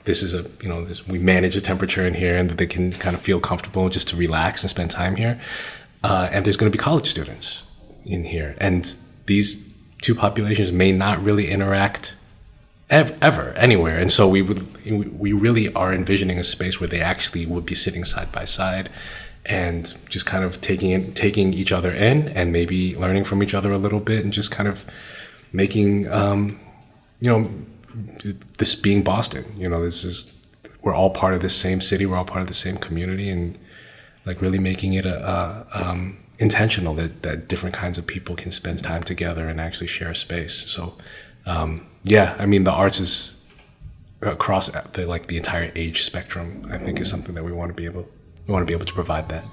This 0.07 0.23
is 0.23 0.35
a 0.35 0.49
you 0.63 0.69
know 0.69 0.85
this, 0.85 1.07
we 1.07 1.19
manage 1.19 1.55
the 1.55 1.61
temperature 1.61 2.07
in 2.07 2.15
here 2.15 2.37
and 2.37 2.51
that 2.51 2.59
they 2.59 2.67
can 2.67 2.93
kind 2.93 3.15
of 3.15 3.21
feel 3.21 3.41
comfortable 3.41 3.89
just 3.91 4.09
to 4.09 4.17
relax 4.17 4.63
and 4.63 4.71
spend 4.71 4.91
time 4.91 5.17
here. 5.17 5.41
Uh, 6.03 6.29
and 6.33 6.45
there's 6.45 6.57
going 6.57 6.71
to 6.71 6.77
be 6.77 6.83
college 6.83 7.09
students 7.09 7.63
in 8.05 8.25
here, 8.25 8.57
and 8.59 8.97
these 9.27 9.69
two 10.01 10.15
populations 10.15 10.73
may 10.73 10.93
not 10.93 11.23
really 11.23 11.51
interact 11.51 12.17
ev- 12.91 13.17
ever 13.21 13.53
anywhere 13.53 13.99
and 13.99 14.13
so 14.13 14.29
we 14.29 14.43
would 14.43 14.63
we 15.19 15.33
really 15.33 15.73
are 15.75 15.93
envisioning 15.93 16.39
a 16.39 16.45
space 16.45 16.81
where 16.81 16.89
they 16.89 17.01
actually 17.01 17.47
would 17.47 17.67
be 17.67 17.75
sitting 17.75 18.05
side 18.05 18.31
by 18.31 18.45
side 18.45 18.89
and 19.45 19.95
just 20.09 20.27
kind 20.27 20.45
of 20.45 20.61
taking 20.61 20.91
in, 20.91 21.13
taking 21.15 21.55
each 21.55 21.71
other 21.71 21.93
in 21.93 22.29
and 22.29 22.53
maybe 22.53 22.97
learning 22.97 23.25
from 23.25 23.43
each 23.43 23.55
other 23.55 23.73
a 23.73 23.79
little 23.79 24.01
bit 24.01 24.25
and 24.25 24.33
just 24.33 24.51
kind 24.51 24.69
of 24.69 24.85
making 25.53 26.11
um, 26.13 26.59
you 27.21 27.31
know 27.31 27.51
this 28.59 28.75
being 28.75 29.03
Boston 29.03 29.45
you 29.57 29.69
know 29.69 29.83
this 29.83 30.05
is 30.05 30.33
we're 30.83 30.95
all 30.95 31.11
part 31.11 31.35
of 31.35 31.41
this 31.41 31.55
same 31.57 31.81
city 31.81 32.07
we're 32.07 32.17
all 32.17 32.25
part 32.25 32.43
of 32.43 32.49
the 32.49 32.55
same 32.55 32.77
community 32.77 33.29
and 33.29 33.59
like 34.27 34.43
really 34.43 34.59
making 34.59 34.93
it 34.95 35.07
a, 35.07 35.17
a 35.25 35.67
um, 35.73 36.19
intentional 36.39 36.95
that, 36.95 37.23
that 37.23 37.49
different 37.49 37.75
kinds 37.75 37.99
of 37.99 38.07
people 38.07 38.37
can 38.37 38.53
spend 38.53 38.83
time 38.83 39.03
together 39.03 39.49
and 39.49 39.61
actually 39.61 39.87
share 39.87 40.11
a 40.11 40.17
space. 40.17 40.55
So, 40.71 40.97
um, 41.47 41.87
yeah, 42.05 42.37
I 42.39 42.47
mean, 42.47 42.65
the 42.65 42.73
arts 42.73 43.01
is 43.01 43.33
across 44.21 44.69
the 44.69 45.07
like 45.07 45.29
the 45.29 45.37
entire 45.37 45.71
age 45.75 46.03
spectrum. 46.03 46.69
I 46.71 46.79
think 46.79 47.01
is 47.01 47.09
something 47.09 47.35
that 47.35 47.45
we 47.45 47.53
want 47.53 47.71
to 47.71 47.75
be 47.75 47.85
able 47.85 48.09
we 48.47 48.53
want 48.53 48.63
to 48.63 48.67
be 48.67 48.75
able 48.75 48.87
to 48.87 48.95
provide 48.95 49.29
that. 49.29 49.45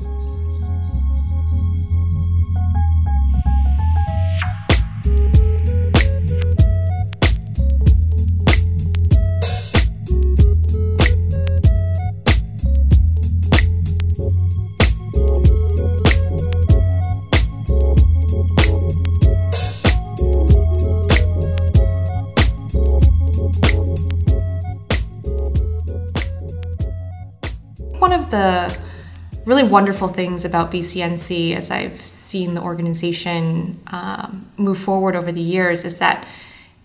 Really 29.64 29.72
wonderful 29.72 30.08
things 30.08 30.46
about 30.46 30.72
BCNC, 30.72 31.56
as 31.56 31.72
I've 31.72 32.04
seen 32.04 32.54
the 32.54 32.62
organization 32.62 33.80
um, 33.88 34.46
move 34.58 34.78
forward 34.78 35.16
over 35.16 35.32
the 35.32 35.42
years, 35.42 35.86
is 35.86 36.00
that 36.00 36.28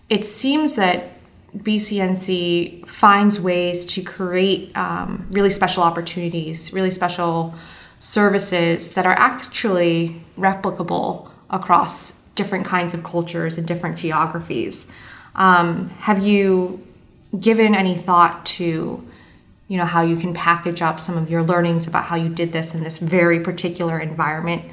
it 0.09 0.25
seems 0.25 0.75
that 0.75 1.11
BCNC 1.57 2.87
finds 2.87 3.39
ways 3.39 3.85
to 3.85 4.01
create 4.01 4.75
um, 4.77 5.27
really 5.31 5.49
special 5.49 5.83
opportunities, 5.83 6.71
really 6.71 6.91
special 6.91 7.53
services 7.99 8.93
that 8.93 9.05
are 9.05 9.13
actually 9.17 10.21
replicable 10.37 11.29
across 11.49 12.13
different 12.35 12.65
kinds 12.65 12.93
of 12.93 13.03
cultures 13.03 13.57
and 13.57 13.67
different 13.67 13.97
geographies. 13.97 14.91
Um, 15.35 15.89
have 15.99 16.19
you 16.19 16.85
given 17.39 17.75
any 17.75 17.95
thought 17.95 18.45
to 18.45 19.05
you 19.69 19.77
know 19.77 19.85
how 19.85 20.01
you 20.01 20.17
can 20.17 20.33
package 20.33 20.81
up 20.81 20.99
some 20.99 21.15
of 21.15 21.29
your 21.29 21.43
learnings 21.43 21.87
about 21.87 22.03
how 22.03 22.17
you 22.17 22.27
did 22.27 22.51
this 22.51 22.75
in 22.75 22.83
this 22.83 22.99
very 22.99 23.39
particular 23.39 23.97
environment 23.99 24.63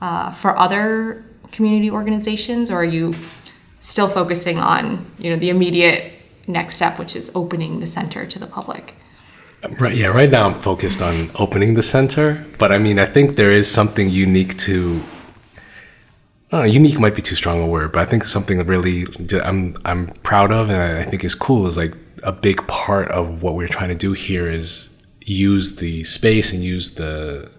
uh, 0.00 0.30
for 0.30 0.56
other 0.58 1.22
community 1.52 1.90
organizations 1.90 2.70
or 2.70 2.76
are 2.76 2.84
you 2.84 3.14
still 3.80 4.08
focusing 4.08 4.58
on 4.58 5.04
you 5.18 5.28
know 5.28 5.36
the 5.36 5.50
immediate 5.50 6.14
next 6.46 6.76
step 6.76 6.98
which 6.98 7.14
is 7.14 7.30
opening 7.34 7.80
the 7.80 7.86
center 7.86 8.24
to 8.24 8.38
the 8.38 8.46
public 8.46 8.94
Right. 9.80 9.96
Yeah. 9.96 10.08
Right 10.08 10.30
now, 10.30 10.48
I'm 10.48 10.60
focused 10.60 11.02
on 11.02 11.30
opening 11.36 11.74
the 11.74 11.82
center, 11.82 12.44
but 12.58 12.70
I 12.72 12.78
mean, 12.78 12.98
I 12.98 13.06
think 13.06 13.36
there 13.36 13.50
is 13.50 13.68
something 13.70 14.08
unique 14.08 14.56
to. 14.58 15.02
Uh, 16.56 16.62
unique 16.62 16.98
might 16.98 17.14
be 17.14 17.20
too 17.20 17.34
strong 17.34 17.60
a 17.60 17.66
word, 17.66 17.92
but 17.92 18.00
I 18.00 18.06
think 18.06 18.24
something 18.24 18.64
really 18.64 19.04
I'm 19.44 19.76
I'm 19.84 20.06
proud 20.22 20.50
of 20.52 20.70
and 20.70 20.80
I 20.80 21.04
think 21.04 21.22
is 21.22 21.34
cool 21.34 21.66
is 21.66 21.76
like 21.76 21.94
a 22.22 22.32
big 22.32 22.66
part 22.66 23.08
of 23.10 23.42
what 23.42 23.54
we're 23.54 23.68
trying 23.68 23.90
to 23.90 23.94
do 23.94 24.14
here 24.14 24.50
is 24.50 24.88
use 25.20 25.76
the 25.76 26.02
space 26.04 26.54
and 26.54 26.64
use 26.64 26.94
the 26.94 27.50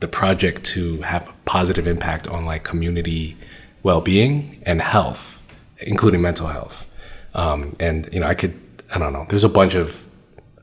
the 0.00 0.08
project 0.08 0.64
to 0.72 1.02
have 1.02 1.28
a 1.28 1.34
positive 1.44 1.86
impact 1.86 2.26
on 2.28 2.46
like 2.46 2.64
community 2.64 3.36
well-being 3.82 4.62
and 4.64 4.80
health, 4.80 5.46
including 5.78 6.22
mental 6.22 6.46
health. 6.46 6.90
Um, 7.34 7.76
and 7.78 8.08
you 8.10 8.20
know, 8.20 8.26
I 8.26 8.34
could 8.34 8.58
I 8.90 8.98
don't 8.98 9.12
know. 9.12 9.26
There's 9.28 9.44
a 9.44 9.50
bunch 9.50 9.74
of 9.74 10.06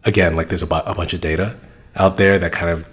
again 0.04 0.36
like 0.36 0.48
there's 0.50 0.64
a, 0.64 0.68
bu- 0.68 0.88
a 0.88 0.96
bunch 0.96 1.14
of 1.14 1.22
data 1.22 1.56
out 1.96 2.18
there 2.18 2.40
that 2.40 2.54
kind 2.54 2.72
of 2.72 2.90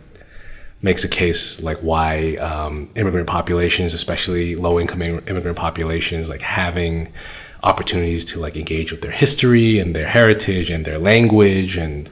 makes 0.83 1.05
a 1.05 1.09
case 1.09 1.63
like 1.63 1.79
why 1.79 2.37
um, 2.37 2.89
immigrant 2.97 3.29
populations, 3.29 3.95
especially 3.95 4.57
low-income 4.57 5.03
immigrant 5.03 5.57
populations, 5.57 6.29
like 6.29 6.41
having 6.41 7.13
opportunities 7.63 8.25
to 8.25 8.41
like 8.41 8.57
engage 8.57 8.91
with 8.91 9.01
their 9.01 9.13
history 9.13 9.79
and 9.79 9.95
their 9.95 10.09
heritage 10.09 10.69
and 10.69 10.85
their 10.85 10.99
language 10.99 11.77
and 11.77 12.11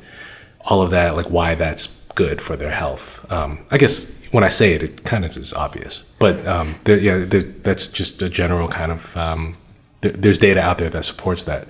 all 0.60 0.80
of 0.82 0.90
that, 0.90 1.16
like 1.16 1.26
why 1.26 1.54
that's 1.54 1.88
good 2.14 2.40
for 2.40 2.56
their 2.56 2.70
health. 2.70 3.30
Um, 3.32 3.58
I 3.70 3.78
guess 3.78 4.16
when 4.30 4.44
I 4.44 4.48
say 4.48 4.74
it, 4.74 4.82
it 4.82 5.04
kind 5.04 5.24
of 5.24 5.36
is 5.36 5.52
obvious. 5.52 6.04
But 6.18 6.46
um, 6.46 6.76
there, 6.84 6.98
yeah, 6.98 7.24
there, 7.24 7.42
that's 7.42 7.88
just 7.88 8.22
a 8.22 8.28
general 8.28 8.68
kind 8.68 8.92
of. 8.92 9.16
Um, 9.16 9.56
there, 10.02 10.12
there's 10.12 10.38
data 10.38 10.60
out 10.60 10.78
there 10.78 10.90
that 10.90 11.04
supports 11.04 11.44
that, 11.44 11.66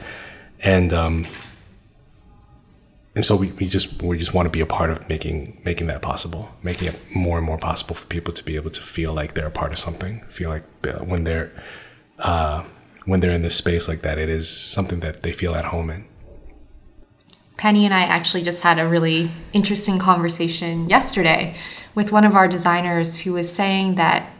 and 0.60 0.92
um, 0.92 1.24
and 3.14 3.26
so 3.26 3.34
we, 3.34 3.48
we 3.52 3.66
just 3.66 4.02
we 4.02 4.18
just 4.18 4.34
want 4.34 4.46
to 4.46 4.50
be 4.50 4.60
a 4.60 4.66
part 4.66 4.90
of 4.90 5.08
making 5.08 5.60
making 5.64 5.88
that 5.88 6.00
possible, 6.00 6.50
making 6.62 6.88
it 6.88 6.98
more 7.14 7.38
and 7.38 7.46
more 7.46 7.58
possible 7.58 7.94
for 7.94 8.06
people 8.06 8.32
to 8.32 8.44
be 8.44 8.54
able 8.56 8.70
to 8.70 8.80
feel 8.80 9.12
like 9.12 9.34
they're 9.34 9.48
a 9.48 9.50
part 9.50 9.72
of 9.72 9.78
something, 9.78 10.20
feel 10.28 10.48
like 10.48 10.64
uh, 10.86 10.98
when 10.98 11.24
they're 11.24 11.50
uh, 12.20 12.62
when 13.06 13.20
they're 13.20 13.32
in 13.32 13.42
this 13.42 13.56
space 13.56 13.88
like 13.88 14.02
that, 14.02 14.18
it 14.18 14.28
is 14.28 14.48
something 14.48 15.00
that 15.00 15.22
they 15.22 15.32
feel 15.32 15.54
at 15.54 15.66
home 15.66 15.90
in. 15.90 16.04
Penny 17.56 17.84
and 17.84 17.92
I 17.92 18.02
actually 18.02 18.42
just 18.42 18.62
had 18.62 18.78
a 18.78 18.88
really 18.88 19.30
interesting 19.52 19.98
conversation 19.98 20.88
yesterday 20.88 21.56
with 21.94 22.12
one 22.12 22.24
of 22.24 22.34
our 22.34 22.48
designers 22.48 23.20
who 23.20 23.34
was 23.34 23.52
saying 23.52 23.96
that, 23.96 24.30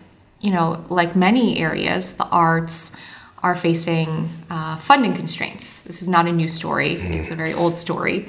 you 0.41 0.51
know, 0.51 0.85
like 0.89 1.17
many 1.17 1.59
areas, 1.59 2.13
the 2.13 2.27
arts 2.27 2.97
are 3.43 3.55
facing 3.55 4.29
uh, 4.49 4.77
funding 4.77 5.15
constraints. 5.15 5.81
This 5.83 6.01
is 6.03 6.09
not 6.09 6.27
a 6.27 6.33
new 6.33 6.49
story, 6.49 6.97
mm. 6.97 7.11
it's 7.15 7.31
a 7.31 7.35
very 7.35 7.53
old 7.53 7.77
story. 7.77 8.29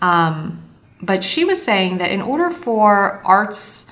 Um, 0.00 0.62
but 1.00 1.22
she 1.22 1.44
was 1.44 1.62
saying 1.62 1.98
that 1.98 2.10
in 2.10 2.22
order 2.22 2.50
for 2.50 3.22
arts 3.24 3.90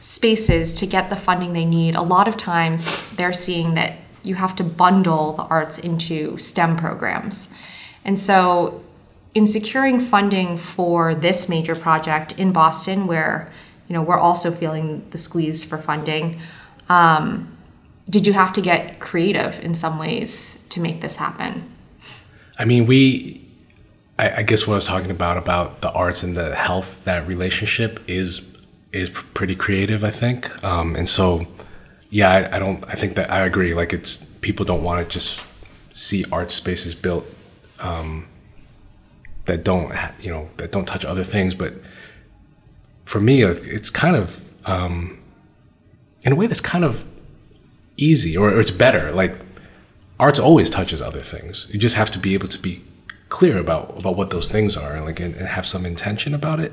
spaces 0.00 0.72
to 0.74 0.86
get 0.86 1.10
the 1.10 1.16
funding 1.16 1.52
they 1.52 1.64
need, 1.64 1.94
a 1.96 2.02
lot 2.02 2.28
of 2.28 2.36
times 2.36 3.10
they're 3.16 3.32
seeing 3.32 3.74
that 3.74 3.98
you 4.22 4.34
have 4.34 4.54
to 4.56 4.64
bundle 4.64 5.32
the 5.32 5.42
arts 5.44 5.78
into 5.78 6.38
STEM 6.38 6.76
programs. 6.76 7.54
And 8.04 8.18
so, 8.18 8.82
in 9.34 9.46
securing 9.46 10.00
funding 10.00 10.56
for 10.56 11.14
this 11.14 11.48
major 11.48 11.76
project 11.76 12.32
in 12.38 12.52
Boston, 12.52 13.06
where 13.06 13.52
you 13.88 13.94
know 13.94 14.02
we're 14.02 14.18
also 14.18 14.50
feeling 14.50 15.06
the 15.10 15.18
squeeze 15.18 15.64
for 15.64 15.78
funding, 15.78 16.40
um, 16.88 17.56
did 18.08 18.26
you 18.26 18.32
have 18.32 18.52
to 18.54 18.60
get 18.60 18.98
creative 19.00 19.60
in 19.60 19.74
some 19.74 19.98
ways 19.98 20.64
to 20.70 20.80
make 20.80 21.00
this 21.00 21.16
happen? 21.16 21.70
I 22.58 22.64
mean, 22.64 22.86
we. 22.86 23.45
I, 24.18 24.38
I 24.38 24.42
guess 24.42 24.66
what 24.66 24.74
I 24.74 24.76
was 24.76 24.84
talking 24.84 25.10
about 25.10 25.36
about 25.36 25.80
the 25.80 25.90
arts 25.90 26.22
and 26.22 26.36
the 26.36 26.54
health 26.54 27.02
that 27.04 27.26
relationship 27.26 28.00
is 28.08 28.56
is 28.92 29.10
pretty 29.10 29.54
creative. 29.54 30.04
I 30.04 30.10
think, 30.10 30.64
um, 30.64 30.96
and 30.96 31.08
so 31.08 31.46
yeah, 32.10 32.30
I, 32.30 32.56
I, 32.56 32.58
don't. 32.58 32.84
I 32.88 32.94
think 32.94 33.14
that 33.16 33.30
I 33.30 33.44
agree. 33.44 33.74
Like, 33.74 33.92
it's 33.92 34.24
people 34.40 34.64
don't 34.64 34.82
want 34.82 35.06
to 35.06 35.12
just 35.12 35.44
see 35.92 36.24
art 36.30 36.52
spaces 36.52 36.94
built 36.94 37.26
um, 37.80 38.26
that 39.46 39.64
don't, 39.64 39.92
you 40.20 40.30
know, 40.30 40.48
that 40.56 40.72
don't 40.72 40.86
touch 40.86 41.04
other 41.04 41.24
things. 41.24 41.54
But 41.54 41.74
for 43.04 43.20
me, 43.20 43.42
it's 43.42 43.90
kind 43.90 44.16
of, 44.16 44.44
um, 44.64 45.18
in 46.22 46.32
a 46.32 46.36
way, 46.36 46.46
that's 46.46 46.60
kind 46.60 46.84
of 46.84 47.04
easy, 47.96 48.36
or, 48.36 48.50
or 48.50 48.60
it's 48.60 48.70
better. 48.70 49.10
Like, 49.12 49.36
arts 50.20 50.38
always 50.38 50.70
touches 50.70 51.02
other 51.02 51.22
things. 51.22 51.66
You 51.70 51.78
just 51.78 51.96
have 51.96 52.10
to 52.12 52.18
be 52.18 52.34
able 52.34 52.48
to 52.48 52.58
be 52.58 52.84
clear 53.28 53.58
about 53.58 53.98
about 53.98 54.16
what 54.16 54.30
those 54.30 54.48
things 54.48 54.76
are, 54.76 54.94
and 54.96 55.04
like, 55.04 55.20
and, 55.20 55.34
and 55.34 55.48
have 55.48 55.66
some 55.66 55.86
intention 55.86 56.34
about 56.34 56.60
it. 56.60 56.72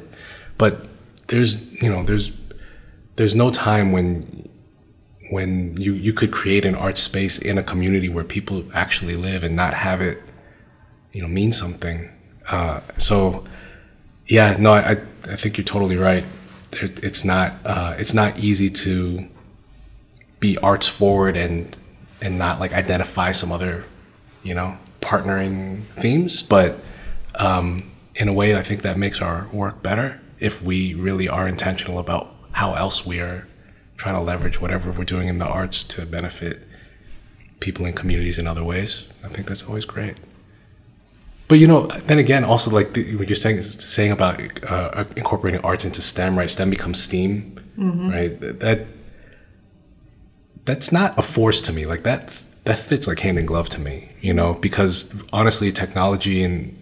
But 0.58 0.88
there's, 1.28 1.72
you 1.82 1.90
know, 1.90 2.04
there's 2.04 2.32
there's 3.16 3.36
no 3.36 3.52
time 3.52 3.92
when 3.92 4.50
when 5.30 5.76
you 5.80 5.94
you 5.94 6.14
could 6.14 6.32
create 6.32 6.66
an 6.66 6.76
art 6.76 6.98
space 6.98 7.40
in 7.40 7.58
a 7.58 7.64
community 7.64 8.10
where 8.10 8.24
people 8.24 8.64
actually 8.74 9.16
live 9.16 9.44
and 9.44 9.56
not 9.56 9.74
have 9.74 10.02
it 10.02 10.22
you 11.12 11.22
know 11.22 11.28
mean 11.28 11.52
something. 11.52 12.10
Uh, 12.48 12.82
so 12.98 13.46
yeah 14.28 14.56
no 14.60 14.74
I, 14.74 14.98
I 15.30 15.36
think 15.36 15.58
you're 15.58 15.66
totally 15.66 15.96
right. 15.96 16.26
It's 16.72 17.24
not 17.24 17.54
uh, 17.66 17.96
it's 17.98 18.14
not 18.14 18.38
easy 18.38 18.70
to 18.70 19.28
be 20.40 20.58
arts 20.58 20.88
forward 20.88 21.38
and 21.38 21.76
and 22.22 22.38
not 22.38 22.60
like 22.60 22.74
identify 22.74 23.32
some 23.32 23.52
other 23.52 23.86
you 24.44 24.54
know 24.54 24.78
partnering 25.04 25.84
themes 25.96 26.42
but 26.42 26.80
um, 27.36 27.92
in 28.16 28.28
a 28.28 28.34
way 28.34 28.56
I 28.56 28.64
think 28.64 28.82
that 28.84 28.98
makes 28.98 29.22
our 29.22 29.48
work 29.52 29.84
better 29.84 30.22
if 30.40 30.62
we 30.62 30.94
really 30.94 31.28
are 31.28 31.48
intentional 31.48 32.00
about 32.00 32.34
how 32.52 32.76
else 32.76 33.06
we 33.06 33.20
are 33.20 33.48
trying 33.98 34.16
to 34.16 34.22
leverage 34.22 34.60
whatever 34.60 34.92
we're 34.92 35.06
doing 35.06 35.28
in 35.28 35.38
the 35.38 35.46
arts 35.46 35.84
to 35.84 36.06
benefit 36.06 36.68
people 37.60 37.86
in 37.86 37.94
communities 37.94 38.38
in 38.38 38.48
other 38.48 38.64
ways. 38.64 39.06
I 39.24 39.30
think 39.30 39.48
that's 39.48 39.64
always 39.64 39.86
great. 39.86 40.18
But 41.48 41.56
you 41.56 41.68
know, 41.68 41.88
then 41.88 42.20
again, 42.20 42.44
also 42.44 42.72
like 42.72 42.94
the, 42.94 43.16
what 43.16 43.28
you're 43.28 43.36
saying 43.36 43.62
saying 43.62 44.12
about 44.12 44.40
uh, 44.64 45.06
incorporating 45.16 45.62
arts 45.62 45.86
into 45.86 46.02
STEM, 46.02 46.38
right? 46.38 46.50
STEM 46.50 46.70
becomes 46.70 47.02
STEAM, 47.02 47.60
mm-hmm. 47.78 48.10
right? 48.10 48.60
That 48.60 48.88
that's 50.66 50.92
not 50.92 51.18
a 51.18 51.22
force 51.22 51.62
to 51.62 51.74
me. 51.74 51.86
Like 51.86 52.04
that 52.04 52.38
that 52.64 52.80
fits 52.80 53.08
like 53.08 53.20
hand 53.20 53.38
in 53.38 53.46
glove 53.46 53.70
to 53.70 53.80
me, 53.80 54.10
you 54.22 54.34
know, 54.34 54.54
because 54.54 55.22
honestly, 55.34 55.72
technology 55.72 56.44
and 56.44 56.80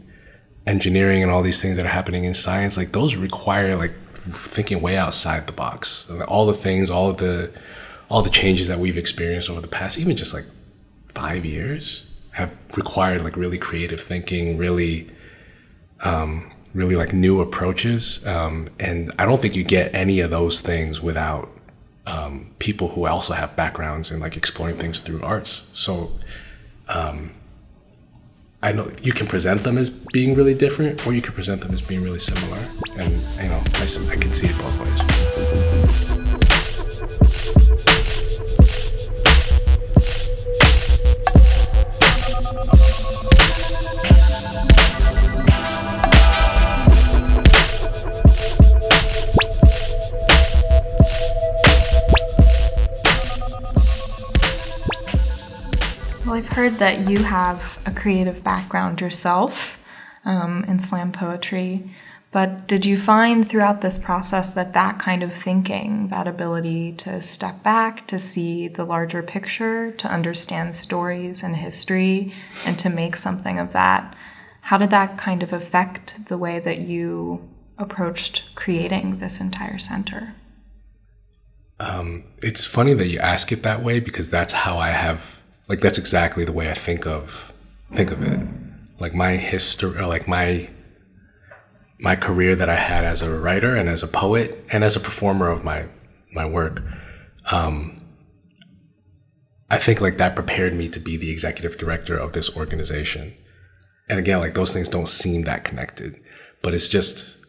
engineering 0.67 1.23
and 1.23 1.31
all 1.31 1.41
these 1.41 1.61
things 1.61 1.77
that 1.77 1.85
are 1.85 1.89
happening 1.89 2.23
in 2.23 2.33
science, 2.33 2.77
like 2.77 2.91
those 2.91 3.15
require 3.15 3.75
like 3.75 3.93
thinking 4.33 4.81
way 4.81 4.97
outside 4.97 5.47
the 5.47 5.53
box. 5.53 6.09
All 6.27 6.45
the 6.45 6.53
things, 6.53 6.91
all 6.91 7.09
of 7.09 7.17
the 7.17 7.51
all 8.09 8.21
the 8.21 8.29
changes 8.29 8.67
that 8.67 8.77
we've 8.77 8.97
experienced 8.97 9.49
over 9.49 9.61
the 9.61 9.67
past, 9.67 9.97
even 9.97 10.17
just 10.17 10.33
like 10.33 10.45
five 11.15 11.45
years, 11.45 12.11
have 12.31 12.51
required 12.75 13.23
like 13.23 13.37
really 13.37 13.57
creative 13.57 14.01
thinking, 14.01 14.57
really, 14.57 15.09
um, 16.01 16.51
really 16.73 16.95
like 16.95 17.13
new 17.13 17.41
approaches. 17.41 18.25
Um, 18.27 18.69
and 18.79 19.11
I 19.17 19.25
don't 19.25 19.41
think 19.41 19.55
you 19.55 19.63
get 19.63 19.95
any 19.95 20.19
of 20.19 20.29
those 20.29 20.61
things 20.61 21.01
without 21.01 21.49
um, 22.05 22.51
people 22.59 22.89
who 22.89 23.07
also 23.07 23.33
have 23.33 23.55
backgrounds 23.55 24.11
in 24.11 24.19
like 24.19 24.37
exploring 24.37 24.77
things 24.77 25.01
through 25.01 25.21
arts. 25.21 25.63
So 25.73 26.11
um, 26.87 27.31
I 28.61 28.71
know 28.71 28.91
you 29.01 29.13
can 29.13 29.27
present 29.27 29.63
them 29.63 29.77
as 29.77 29.89
being 29.89 30.35
really 30.35 30.53
different, 30.53 31.05
or 31.05 31.13
you 31.13 31.21
can 31.21 31.33
present 31.33 31.61
them 31.61 31.71
as 31.71 31.81
being 31.81 32.03
really 32.03 32.19
similar, 32.19 32.59
and 32.97 33.11
you 33.13 33.49
know 33.49 33.63
I, 33.75 33.83
I 34.11 34.15
can 34.15 34.33
see 34.33 34.47
it 34.47 34.57
both 34.57 34.79
ways. 34.79 35.50
Heard 56.61 56.75
that 56.75 57.09
you 57.09 57.23
have 57.23 57.79
a 57.87 57.91
creative 57.91 58.43
background 58.43 59.01
yourself 59.01 59.83
um, 60.25 60.63
in 60.65 60.77
slam 60.77 61.11
poetry, 61.11 61.91
but 62.31 62.67
did 62.67 62.85
you 62.85 62.95
find 62.95 63.47
throughout 63.47 63.81
this 63.81 63.97
process 63.97 64.53
that 64.53 64.71
that 64.73 64.99
kind 64.99 65.23
of 65.23 65.33
thinking, 65.33 66.09
that 66.09 66.27
ability 66.27 66.91
to 66.91 67.19
step 67.19 67.63
back, 67.63 68.05
to 68.05 68.19
see 68.19 68.67
the 68.67 68.85
larger 68.85 69.23
picture, 69.23 69.91
to 69.93 70.07
understand 70.07 70.75
stories 70.75 71.41
and 71.41 71.55
history, 71.55 72.31
and 72.67 72.77
to 72.77 72.91
make 72.91 73.15
something 73.15 73.57
of 73.57 73.73
that, 73.73 74.15
how 74.61 74.77
did 74.77 74.91
that 74.91 75.17
kind 75.17 75.41
of 75.41 75.51
affect 75.51 76.27
the 76.27 76.37
way 76.37 76.59
that 76.59 76.77
you 76.77 77.49
approached 77.79 78.53
creating 78.53 79.17
this 79.17 79.41
entire 79.41 79.79
center? 79.79 80.35
Um, 81.79 82.25
it's 82.43 82.67
funny 82.67 82.93
that 82.93 83.07
you 83.07 83.17
ask 83.17 83.51
it 83.51 83.63
that 83.63 83.81
way 83.81 83.99
because 83.99 84.29
that's 84.29 84.53
how 84.53 84.77
I 84.77 84.89
have 84.89 85.40
like 85.71 85.79
that's 85.79 85.97
exactly 85.97 86.43
the 86.43 86.51
way 86.51 86.69
I 86.69 86.73
think 86.73 87.07
of 87.07 87.53
think 87.93 88.11
of 88.11 88.21
it. 88.21 88.37
Like 88.99 89.13
my 89.13 89.37
history, 89.37 90.05
like 90.05 90.27
my 90.27 90.69
my 91.97 92.17
career 92.17 92.57
that 92.57 92.67
I 92.67 92.75
had 92.75 93.05
as 93.05 93.21
a 93.21 93.29
writer 93.29 93.77
and 93.77 93.87
as 93.87 94.03
a 94.03 94.07
poet 94.09 94.67
and 94.69 94.83
as 94.83 94.97
a 94.97 94.99
performer 94.99 95.47
of 95.47 95.63
my 95.63 95.85
my 96.33 96.45
work. 96.45 96.83
Um, 97.49 98.01
I 99.69 99.77
think 99.77 100.01
like 100.01 100.17
that 100.17 100.35
prepared 100.35 100.73
me 100.73 100.89
to 100.89 100.99
be 100.99 101.15
the 101.15 101.31
executive 101.31 101.77
director 101.77 102.17
of 102.17 102.33
this 102.33 102.53
organization. 102.57 103.33
And 104.09 104.19
again, 104.19 104.39
like 104.39 104.55
those 104.55 104.73
things 104.73 104.89
don't 104.89 105.07
seem 105.07 105.43
that 105.43 105.63
connected, 105.63 106.19
but 106.61 106.73
it's 106.73 106.89
just 106.89 107.45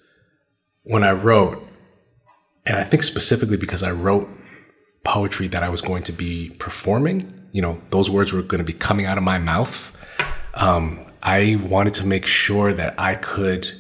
when 0.85 1.02
I 1.02 1.11
wrote, 1.11 1.61
and 2.64 2.76
I 2.76 2.85
think 2.85 3.02
specifically 3.02 3.56
because 3.56 3.82
I 3.82 3.90
wrote 3.90 4.28
poetry 5.02 5.48
that 5.48 5.64
I 5.64 5.70
was 5.70 5.80
going 5.80 6.04
to 6.04 6.12
be 6.12 6.50
performing 6.61 7.41
you 7.53 7.62
know, 7.62 7.81
those 7.91 8.11
words 8.11 8.33
were 8.33 8.43
going 8.43 8.59
to 8.59 8.65
be 8.65 8.73
coming 8.73 9.07
out 9.07 9.19
of 9.19 9.25
my 9.25 9.38
mouth. 9.38 9.97
Um, 10.55 11.07
I 11.23 11.57
wanted 11.62 11.95
to 11.95 12.07
make 12.07 12.27
sure 12.27 12.73
that 12.73 12.99
I 12.99 13.15
could 13.15 13.71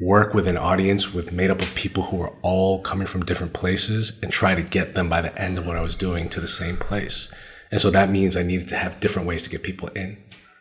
work 0.00 0.34
with 0.34 0.48
an 0.48 0.56
audience 0.56 1.12
with 1.12 1.32
made 1.32 1.50
up 1.50 1.60
of 1.60 1.74
people 1.74 2.04
who 2.04 2.16
were 2.16 2.32
all 2.42 2.80
coming 2.82 3.06
from 3.06 3.24
different 3.24 3.52
places 3.52 4.20
and 4.22 4.32
try 4.32 4.54
to 4.54 4.62
get 4.62 4.94
them 4.94 5.08
by 5.08 5.20
the 5.20 5.36
end 5.40 5.58
of 5.58 5.66
what 5.66 5.76
I 5.76 5.82
was 5.82 5.96
doing 5.96 6.28
to 6.30 6.40
the 6.40 6.46
same 6.46 6.76
place. 6.76 7.32
And 7.70 7.80
so 7.80 7.90
that 7.90 8.10
means 8.10 8.36
I 8.36 8.42
needed 8.42 8.68
to 8.68 8.76
have 8.76 9.00
different 9.00 9.28
ways 9.28 9.42
to 9.44 9.50
get 9.50 9.62
people 9.62 9.88
in, 9.88 10.16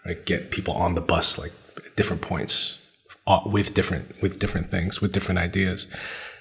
right? 0.05 0.23
Get 0.25 0.51
people 0.51 0.73
on 0.73 0.95
the 0.95 1.01
bus 1.01 1.39
like 1.39 1.51
different 1.95 2.21
points 2.21 2.85
uh, 3.27 3.41
with 3.45 3.73
different 3.73 4.21
with 4.21 4.39
different 4.39 4.71
things, 4.71 5.01
with 5.01 5.13
different 5.13 5.39
ideas. 5.39 5.87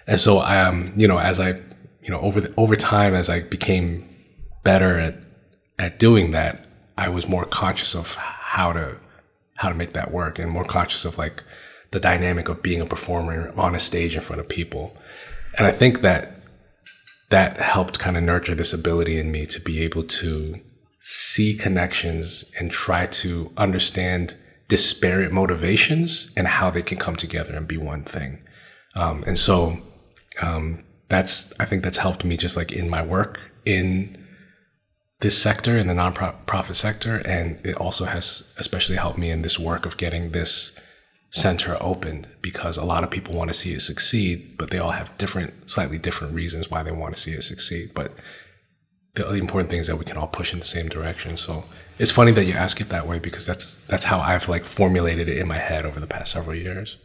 And 0.06 0.18
so, 0.18 0.38
I 0.38 0.60
um, 0.60 0.92
you 0.96 1.06
know, 1.06 1.18
as 1.18 1.40
I, 1.40 1.60
you 2.02 2.10
know, 2.10 2.20
over 2.20 2.40
the, 2.40 2.54
over 2.56 2.76
time, 2.76 3.14
as 3.14 3.30
I 3.30 3.40
became 3.40 4.08
better 4.64 4.98
at 4.98 5.16
at 5.78 5.98
doing 5.98 6.30
that, 6.32 6.66
I 6.96 7.08
was 7.08 7.28
more 7.28 7.44
conscious 7.44 7.94
of 7.94 8.14
how 8.16 8.72
to 8.72 8.96
how 9.56 9.68
to 9.68 9.74
make 9.74 9.92
that 9.92 10.10
work, 10.10 10.38
and 10.38 10.50
more 10.50 10.64
conscious 10.64 11.04
of 11.04 11.18
like 11.18 11.42
the 11.92 12.00
dynamic 12.00 12.48
of 12.48 12.62
being 12.62 12.80
a 12.80 12.86
performer 12.86 13.52
on 13.56 13.74
a 13.74 13.78
stage 13.78 14.14
in 14.14 14.20
front 14.20 14.40
of 14.40 14.48
people. 14.48 14.96
And 15.56 15.66
I 15.66 15.70
think 15.70 16.00
that 16.00 16.42
that 17.30 17.60
helped 17.60 17.98
kind 17.98 18.16
of 18.16 18.22
nurture 18.22 18.54
this 18.54 18.72
ability 18.72 19.18
in 19.18 19.30
me 19.30 19.46
to 19.46 19.60
be 19.60 19.80
able 19.80 20.04
to 20.04 20.60
see 21.00 21.56
connections 21.56 22.44
and 22.58 22.70
try 22.70 23.06
to 23.06 23.52
understand 23.56 24.36
disparate 24.68 25.32
motivations 25.32 26.30
and 26.36 26.46
how 26.46 26.70
they 26.70 26.82
can 26.82 26.98
come 26.98 27.16
together 27.16 27.54
and 27.54 27.66
be 27.68 27.76
one 27.76 28.04
thing. 28.04 28.42
Um, 28.94 29.24
and 29.26 29.38
so 29.38 29.78
um, 30.40 30.84
that's 31.08 31.52
I 31.60 31.64
think 31.64 31.82
that's 31.82 31.98
helped 31.98 32.24
me 32.24 32.36
just 32.36 32.56
like 32.56 32.72
in 32.72 32.88
my 32.88 33.02
work 33.02 33.50
in 33.64 34.21
this 35.22 35.40
sector 35.40 35.78
in 35.78 35.86
the 35.86 35.94
nonprofit 35.94 36.74
sector, 36.74 37.18
and 37.18 37.64
it 37.64 37.76
also 37.76 38.04
has 38.04 38.52
especially 38.58 38.96
helped 38.96 39.18
me 39.18 39.30
in 39.30 39.42
this 39.42 39.58
work 39.58 39.86
of 39.86 39.96
getting 39.96 40.32
this 40.32 40.78
center 41.30 41.78
opened 41.80 42.26
because 42.42 42.76
a 42.76 42.84
lot 42.84 43.04
of 43.04 43.10
people 43.10 43.32
want 43.32 43.48
to 43.48 43.54
see 43.54 43.72
it 43.72 43.80
succeed, 43.80 44.58
but 44.58 44.70
they 44.70 44.78
all 44.78 44.90
have 44.90 45.16
different, 45.18 45.70
slightly 45.70 45.96
different 45.96 46.34
reasons 46.34 46.70
why 46.70 46.82
they 46.82 46.90
want 46.90 47.14
to 47.14 47.20
see 47.20 47.30
it 47.30 47.42
succeed. 47.42 47.92
But 47.94 48.12
the 49.14 49.32
important 49.34 49.70
thing 49.70 49.78
is 49.78 49.86
that 49.86 49.96
we 49.96 50.04
can 50.04 50.16
all 50.16 50.26
push 50.26 50.52
in 50.52 50.58
the 50.58 50.64
same 50.64 50.88
direction. 50.88 51.36
So 51.36 51.64
it's 52.00 52.10
funny 52.10 52.32
that 52.32 52.44
you 52.44 52.54
ask 52.54 52.80
it 52.80 52.88
that 52.88 53.06
way 53.06 53.20
because 53.20 53.46
that's 53.46 53.78
that's 53.86 54.04
how 54.04 54.18
I've 54.18 54.48
like 54.48 54.64
formulated 54.64 55.28
it 55.28 55.38
in 55.38 55.46
my 55.46 55.58
head 55.58 55.86
over 55.86 56.00
the 56.00 56.06
past 56.08 56.32
several 56.32 56.56
years. 56.56 56.96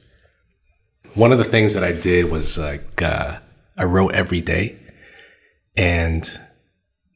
One 1.14 1.32
of 1.32 1.38
the 1.38 1.44
things 1.44 1.76
that 1.76 1.84
I 1.84 1.92
did 1.92 2.32
was 2.32 2.58
like 2.58 3.02
uh, 3.02 3.38
I 3.78 3.84
wrote 3.84 4.14
every 4.16 4.42
day, 4.42 4.78
and 5.76 6.28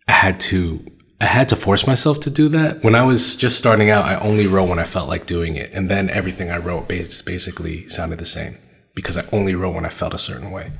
I 0.07 0.11
had 0.11 0.39
to 0.41 0.85
I 1.21 1.25
had 1.25 1.49
to 1.49 1.55
force 1.55 1.86
myself 1.86 2.19
to 2.21 2.31
do 2.31 2.49
that. 2.49 2.84
When 2.84 2.95
I 2.95 3.03
was 3.03 3.36
just 3.36 3.55
starting 3.55 3.91
out, 3.91 4.05
I 4.05 4.15
only 4.15 4.47
wrote 4.47 4.67
when 4.67 4.79
I 4.79 4.86
felt 4.86 5.07
like 5.07 5.27
doing 5.27 5.55
it, 5.55 5.69
and 5.71 5.88
then 5.88 6.10
everything 6.10 6.49
I 6.49 6.57
wrote 6.57 6.88
basically 6.88 7.88
sounded 7.89 8.17
the 8.17 8.25
same 8.25 8.57
because 8.95 9.19
I 9.19 9.25
only 9.31 9.53
wrote 9.53 9.75
when 9.75 9.86
I 9.86 9.89
felt 9.89 10.15
a 10.15 10.17
certain 10.17 10.49
way. 10.49 10.71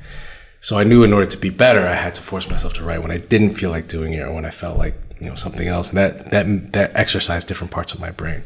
So 0.60 0.76
I 0.78 0.82
knew 0.82 1.04
in 1.04 1.12
order 1.12 1.26
to 1.26 1.36
be 1.36 1.48
better, 1.48 1.86
I 1.86 1.94
had 1.94 2.16
to 2.16 2.22
force 2.22 2.50
myself 2.50 2.74
to 2.74 2.82
write 2.82 3.02
when 3.02 3.12
I 3.12 3.18
didn't 3.18 3.54
feel 3.54 3.70
like 3.70 3.86
doing 3.86 4.14
it 4.14 4.20
or 4.20 4.32
when 4.32 4.44
I 4.44 4.50
felt 4.50 4.78
like 4.78 4.94
you 5.20 5.28
know 5.28 5.36
something 5.36 5.68
else. 5.68 5.90
And 5.90 5.98
that 5.98 6.32
that 6.32 6.72
that 6.72 6.96
exercised 6.96 7.46
different 7.46 7.70
parts 7.70 7.94
of 7.94 8.00
my 8.00 8.10
brain. 8.10 8.42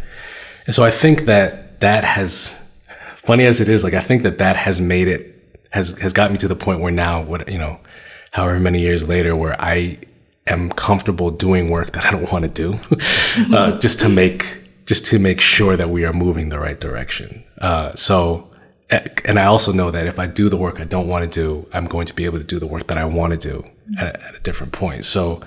And 0.66 0.74
so 0.74 0.84
I 0.84 0.90
think 0.90 1.24
that 1.24 1.80
that 1.80 2.04
has, 2.04 2.62
funny 3.16 3.46
as 3.46 3.62
it 3.62 3.70
is, 3.70 3.84
like 3.84 3.94
I 3.94 4.00
think 4.02 4.22
that 4.22 4.36
that 4.36 4.56
has 4.56 4.82
made 4.82 5.08
it 5.08 5.34
has 5.70 5.96
has 5.98 6.12
got 6.12 6.30
me 6.30 6.36
to 6.38 6.48
the 6.48 6.56
point 6.56 6.80
where 6.80 6.92
now, 6.92 7.22
what 7.22 7.50
you 7.50 7.58
know, 7.58 7.80
however 8.32 8.60
many 8.60 8.80
years 8.80 9.08
later, 9.08 9.34
where 9.34 9.58
I 9.58 9.98
am 10.46 10.70
comfortable 10.70 11.30
doing 11.30 11.70
work 11.70 11.92
that 11.92 12.04
I 12.04 12.10
don't 12.10 12.30
want 12.30 12.42
to 12.42 12.48
do, 12.48 12.78
uh, 13.56 13.78
just 13.78 14.00
to 14.00 14.08
make 14.08 14.62
just 14.86 15.06
to 15.06 15.18
make 15.18 15.40
sure 15.40 15.76
that 15.76 15.90
we 15.90 16.04
are 16.04 16.12
moving 16.12 16.48
the 16.48 16.60
right 16.60 16.78
direction. 16.78 17.42
Uh, 17.60 17.94
so 17.96 18.48
and 18.88 19.38
I 19.38 19.46
also 19.46 19.72
know 19.72 19.90
that 19.90 20.06
if 20.06 20.18
I 20.18 20.26
do 20.26 20.48
the 20.48 20.56
work 20.56 20.78
I 20.78 20.84
don't 20.84 21.08
want 21.08 21.30
to 21.30 21.40
do, 21.40 21.68
I'm 21.72 21.86
going 21.86 22.06
to 22.06 22.14
be 22.14 22.24
able 22.24 22.38
to 22.38 22.44
do 22.44 22.60
the 22.60 22.66
work 22.66 22.86
that 22.86 22.98
I 22.98 23.04
want 23.04 23.32
to 23.32 23.36
do 23.36 23.66
at 23.98 24.06
a, 24.06 24.24
at 24.24 24.34
a 24.36 24.40
different 24.40 24.72
point. 24.72 25.04
So 25.04 25.42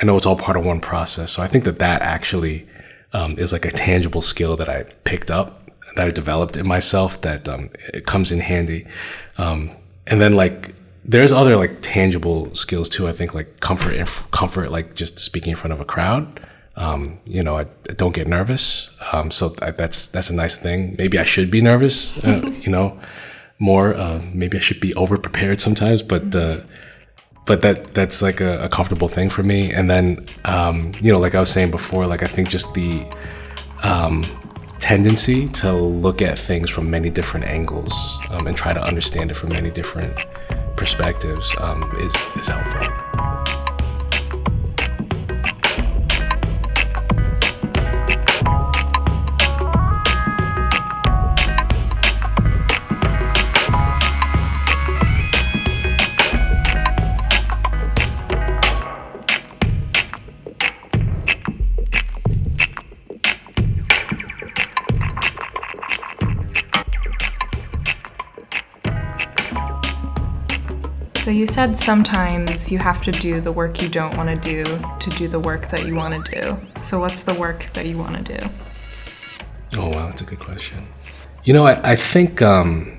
I 0.00 0.04
know 0.04 0.16
it's 0.16 0.26
all 0.26 0.36
part 0.36 0.56
of 0.56 0.64
one 0.64 0.80
process. 0.80 1.32
So 1.32 1.42
I 1.42 1.48
think 1.48 1.64
that 1.64 1.80
that 1.80 2.02
actually 2.02 2.68
um, 3.12 3.36
is 3.38 3.52
like 3.52 3.64
a 3.64 3.70
tangible 3.70 4.20
skill 4.20 4.56
that 4.56 4.68
I 4.68 4.84
picked 5.04 5.30
up, 5.30 5.70
that 5.96 6.06
I 6.06 6.10
developed 6.10 6.56
in 6.56 6.66
myself, 6.66 7.20
that 7.22 7.48
um, 7.48 7.70
it 7.92 8.06
comes 8.06 8.30
in 8.30 8.40
handy. 8.40 8.86
Um, 9.38 9.72
and 10.06 10.20
then 10.20 10.36
like 10.36 10.74
there's 11.04 11.32
other 11.32 11.56
like 11.56 11.78
tangible 11.82 12.54
skills 12.54 12.88
too. 12.88 13.08
I 13.08 13.12
think 13.12 13.34
like 13.34 13.60
comfort 13.60 13.94
and 13.94 14.08
comfort, 14.30 14.70
like 14.70 14.94
just 14.94 15.18
speaking 15.18 15.50
in 15.50 15.56
front 15.56 15.72
of 15.72 15.80
a 15.80 15.84
crowd. 15.84 16.40
Um, 16.76 17.20
you 17.24 17.42
know, 17.42 17.58
I, 17.58 17.66
I, 17.88 17.92
don't 17.92 18.14
get 18.14 18.26
nervous. 18.26 18.90
Um, 19.12 19.30
so 19.30 19.54
I, 19.62 19.70
that's 19.70 20.08
that's 20.08 20.30
a 20.30 20.34
nice 20.34 20.56
thing. 20.56 20.96
Maybe 20.98 21.18
I 21.18 21.24
should 21.24 21.50
be 21.50 21.60
nervous. 21.60 22.16
Uh, 22.24 22.40
you 22.62 22.70
know, 22.70 22.98
more. 23.58 23.94
Uh, 23.94 24.22
maybe 24.32 24.58
I 24.58 24.60
should 24.60 24.80
be 24.80 24.94
over 24.94 25.18
prepared 25.18 25.60
sometimes. 25.60 26.02
But 26.02 26.34
uh, 26.34 26.60
but 27.46 27.62
that 27.62 27.94
that's 27.94 28.22
like 28.22 28.40
a, 28.40 28.64
a, 28.64 28.68
comfortable 28.68 29.08
thing 29.08 29.30
for 29.30 29.42
me. 29.42 29.72
And 29.72 29.90
then 29.90 30.26
um, 30.46 30.92
you 31.00 31.12
know, 31.12 31.20
like 31.20 31.34
I 31.34 31.40
was 31.40 31.50
saying 31.50 31.70
before, 31.70 32.06
like 32.06 32.22
I 32.22 32.26
think 32.26 32.48
just 32.48 32.74
the 32.74 33.06
um, 33.82 34.24
tendency 34.80 35.48
to 35.48 35.72
look 35.72 36.22
at 36.22 36.38
things 36.38 36.70
from 36.70 36.90
many 36.90 37.10
different 37.10 37.46
angles 37.46 38.18
um, 38.30 38.46
and 38.46 38.56
try 38.56 38.72
to 38.72 38.82
understand 38.82 39.30
it 39.30 39.34
from 39.34 39.50
many 39.50 39.70
different 39.70 40.18
perspectives 40.76 41.54
um, 41.58 41.82
is 41.98 42.14
is 42.36 42.48
helpful. 42.48 43.03
You 71.44 71.48
said 71.48 71.76
sometimes 71.76 72.72
you 72.72 72.78
have 72.78 73.02
to 73.02 73.12
do 73.12 73.38
the 73.38 73.52
work 73.52 73.82
you 73.82 73.88
don't 73.90 74.16
want 74.16 74.30
to 74.30 74.36
do 74.54 74.64
to 74.98 75.10
do 75.10 75.28
the 75.28 75.38
work 75.38 75.68
that 75.68 75.84
you 75.84 75.94
want 75.94 76.24
to 76.24 76.40
do. 76.40 76.58
So 76.80 77.00
what's 77.00 77.24
the 77.24 77.34
work 77.34 77.68
that 77.74 77.84
you 77.84 77.98
want 77.98 78.16
to 78.16 78.38
do? 78.38 78.48
Oh 79.76 79.88
wow, 79.88 80.06
that's 80.06 80.22
a 80.22 80.24
good 80.24 80.40
question. 80.40 80.88
You 81.44 81.52
know, 81.52 81.66
I, 81.66 81.90
I 81.90 81.96
think 81.96 82.40
um, 82.40 82.98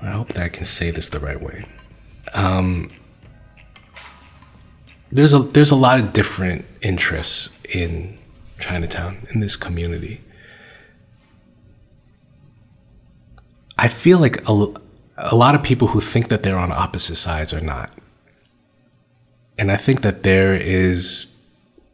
I 0.00 0.06
hope 0.06 0.28
that 0.28 0.42
I 0.42 0.48
can 0.48 0.64
say 0.64 0.90
this 0.90 1.10
the 1.10 1.20
right 1.20 1.42
way. 1.42 1.66
Um, 2.32 2.90
there's 5.10 5.34
a 5.34 5.40
there's 5.40 5.70
a 5.70 5.76
lot 5.76 6.00
of 6.00 6.14
different 6.14 6.64
interests 6.80 7.62
in 7.66 8.16
Chinatown 8.58 9.26
in 9.34 9.40
this 9.40 9.54
community. 9.54 10.22
I 13.82 13.88
feel 13.88 14.20
like 14.20 14.48
a, 14.48 14.66
a 15.16 15.34
lot 15.34 15.56
of 15.56 15.64
people 15.64 15.88
who 15.88 16.00
think 16.00 16.28
that 16.28 16.44
they're 16.44 16.56
on 16.56 16.70
opposite 16.70 17.16
sides 17.16 17.52
are 17.52 17.60
not. 17.60 17.90
And 19.58 19.72
I 19.72 19.76
think 19.76 20.02
that 20.02 20.22
there 20.22 20.54
is 20.54 21.36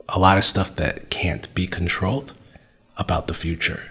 a 0.07 0.19
lot 0.19 0.37
of 0.37 0.45
stuff 0.45 0.77
that 0.77 1.09
can't 1.09 1.53
be 1.55 1.67
controlled 1.67 2.35
about 2.99 3.27
the 3.27 3.33
future. 3.33 3.91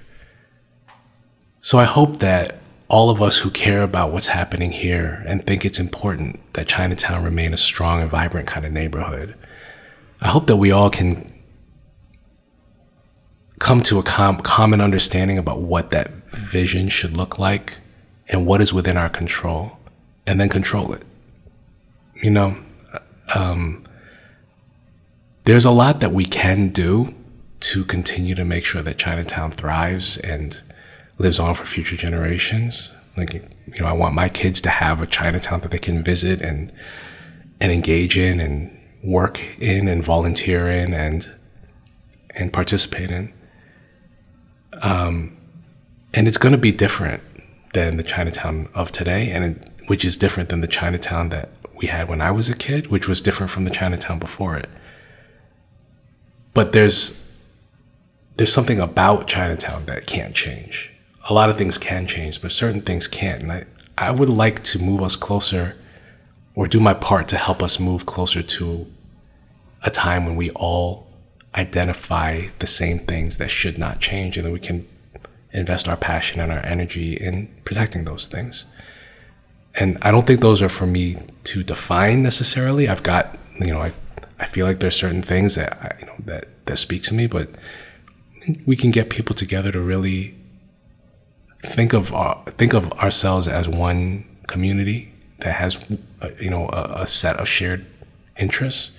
So 1.62 1.80
I 1.80 1.86
hope 1.86 2.20
that 2.20 2.60
all 2.88 3.10
of 3.10 3.20
us 3.20 3.40
who 3.40 3.50
care 3.50 3.82
about 3.82 4.12
what's 4.12 4.28
happening 4.28 4.74
here 4.74 5.24
and 5.26 5.44
think 5.44 5.66
it's 5.66 5.80
important 5.80 6.54
that 6.54 6.68
Chinatown 6.68 7.24
remain 7.24 7.52
a 7.52 7.58
strong 7.58 8.02
and 8.02 8.12
vibrant 8.12 8.48
kind 8.48 8.64
of 8.64 8.72
neighborhood, 8.72 9.34
I 10.22 10.28
hope 10.28 10.46
that 10.46 10.58
we 10.58 10.70
all 10.70 10.92
can 10.92 11.34
come 13.58 13.82
to 13.82 13.98
a 13.98 14.04
com- 14.04 14.42
common 14.42 14.82
understanding 14.82 15.40
about 15.40 15.62
what 15.62 15.90
that 15.90 16.12
vision 16.32 16.90
should 16.90 17.18
look 17.18 17.40
like 17.40 17.74
and 18.30 18.46
what 18.46 18.62
is 18.62 18.74
within 18.74 18.98
our 18.98 19.10
control, 19.10 19.78
and 20.26 20.40
then 20.40 20.50
control 20.50 20.94
it. 20.94 21.04
You 22.22 22.32
know, 22.32 22.58
um, 23.34 23.86
there's 25.46 25.66
a 25.66 25.72
lot 25.72 26.00
that 26.02 26.12
we 26.12 26.26
can 26.26 26.70
do 26.70 27.14
to 27.60 27.84
continue 27.84 28.36
to 28.36 28.46
make 28.46 28.66
sure 28.66 28.82
that 28.82 28.98
Chinatown 28.98 29.52
thrives 29.52 30.18
and 30.18 30.62
lives 31.18 31.40
on 31.40 31.56
for 31.56 31.66
future 31.66 31.96
generations. 31.96 32.94
Like, 33.16 33.34
you 33.34 33.80
know, 33.80 33.88
I 33.88 33.94
want 33.94 34.14
my 34.14 34.30
kids 34.30 34.62
to 34.62 34.70
have 34.70 35.02
a 35.02 35.08
Chinatown 35.08 35.62
that 35.62 35.72
they 35.72 35.80
can 35.80 36.04
visit 36.04 36.42
and 36.42 36.72
and 37.60 37.72
engage 37.72 38.18
in 38.18 38.40
and 38.40 38.78
work 39.04 39.40
in 39.60 39.88
and 39.88 40.04
volunteer 40.04 40.70
in 40.70 40.94
and 40.94 41.30
and 42.32 42.54
participate 42.54 43.10
in. 43.10 43.34
Um, 44.82 45.36
and 46.14 46.28
it's 46.28 46.38
going 46.38 46.52
to 46.52 46.58
be 46.58 46.72
different 46.72 47.24
than 47.74 47.98
the 47.98 48.04
Chinatown 48.04 48.70
of 48.74 48.92
today, 48.92 49.32
and 49.32 49.44
it, 49.44 49.72
which 49.88 50.04
is 50.06 50.18
different 50.18 50.50
than 50.50 50.62
the 50.62 50.68
Chinatown 50.68 51.30
that 51.30 51.50
we 51.76 51.88
had 51.88 52.10
when 52.10 52.22
I 52.22 52.32
was 52.32 52.50
a 52.50 52.56
kid, 52.56 52.88
which 52.88 53.08
was 53.08 53.22
different 53.22 53.52
from 53.52 53.64
the 53.64 53.70
Chinatown 53.72 54.20
before 54.20 54.58
it. 54.58 54.70
But 56.54 56.72
there's 56.72 57.24
there's 58.38 58.54
something 58.54 58.80
about 58.80 59.28
Chinatown 59.28 59.86
that 59.88 60.06
can't 60.06 60.36
change. 60.36 60.92
A 61.28 61.34
lot 61.34 61.50
of 61.50 61.58
things 61.58 61.78
can 61.78 62.06
change, 62.06 62.42
but 62.42 62.52
certain 62.52 62.82
things 62.82 63.08
can't. 63.08 63.42
And 63.42 63.52
I, 63.52 63.66
I 63.98 64.12
would 64.12 64.30
like 64.30 64.64
to 64.66 64.80
move 64.80 65.02
us 65.02 65.16
closer 65.16 65.76
or 66.56 66.68
do 66.68 66.80
my 66.80 66.94
part 66.94 67.28
to 67.30 67.38
help 67.38 67.64
us 67.64 67.80
move 67.80 68.06
closer 68.06 68.44
to 68.44 68.88
a 69.84 69.90
time 69.90 70.26
when 70.26 70.36
we 70.36 70.52
all 70.52 71.08
identify 71.56 72.48
the 72.60 72.68
same 72.68 73.00
things 73.00 73.40
that 73.40 73.50
should 73.50 73.78
not 73.78 74.00
change 74.00 74.38
and 74.38 74.46
then 74.46 74.54
we 74.54 74.60
can 74.60 74.88
invest 75.52 75.88
our 75.88 75.98
passion 75.98 76.40
and 76.40 76.52
our 76.52 76.66
energy 76.66 77.14
in 77.14 77.48
protecting 77.64 78.06
those 78.06 78.28
things. 78.28 78.66
And 79.76 79.98
I 80.02 80.12
don't 80.12 80.26
think 80.26 80.42
those 80.42 80.62
are 80.62 80.70
for 80.70 80.88
me 80.88 81.18
to 81.46 81.64
define 81.64 82.24
necessarily. 82.24 82.90
I've 82.90 83.04
got, 83.04 83.38
you 83.60 83.68
know, 83.68 83.82
I, 83.82 83.94
I 84.40 84.46
feel 84.46 84.66
like 84.66 84.80
there's 84.80 84.96
certain 84.96 85.22
things 85.22 85.56
that, 85.56 85.74
I, 85.74 85.96
you 86.00 86.06
know, 86.08 86.16
that, 86.26 86.48
that 86.66 86.78
speak 86.78 87.04
to 87.04 87.14
me, 87.14 87.28
but 87.28 87.50
we 88.66 88.76
can 88.76 88.92
get 88.92 89.10
people 89.10 89.36
together 89.36 89.72
to 89.72 89.80
really 89.80 90.36
think 91.62 91.94
of 91.94 92.14
our, 92.14 92.44
think 92.52 92.74
of 92.74 92.92
ourselves 92.94 93.48
as 93.48 93.68
one 93.68 94.26
community 94.48 95.12
that 95.40 95.54
has, 95.54 95.78
uh, 96.22 96.30
you 96.40 96.50
know, 96.50 96.70
a, 96.70 97.02
a 97.02 97.08
set 97.08 97.38
of 97.38 97.48
shared 97.48 97.86
interests. 98.38 98.92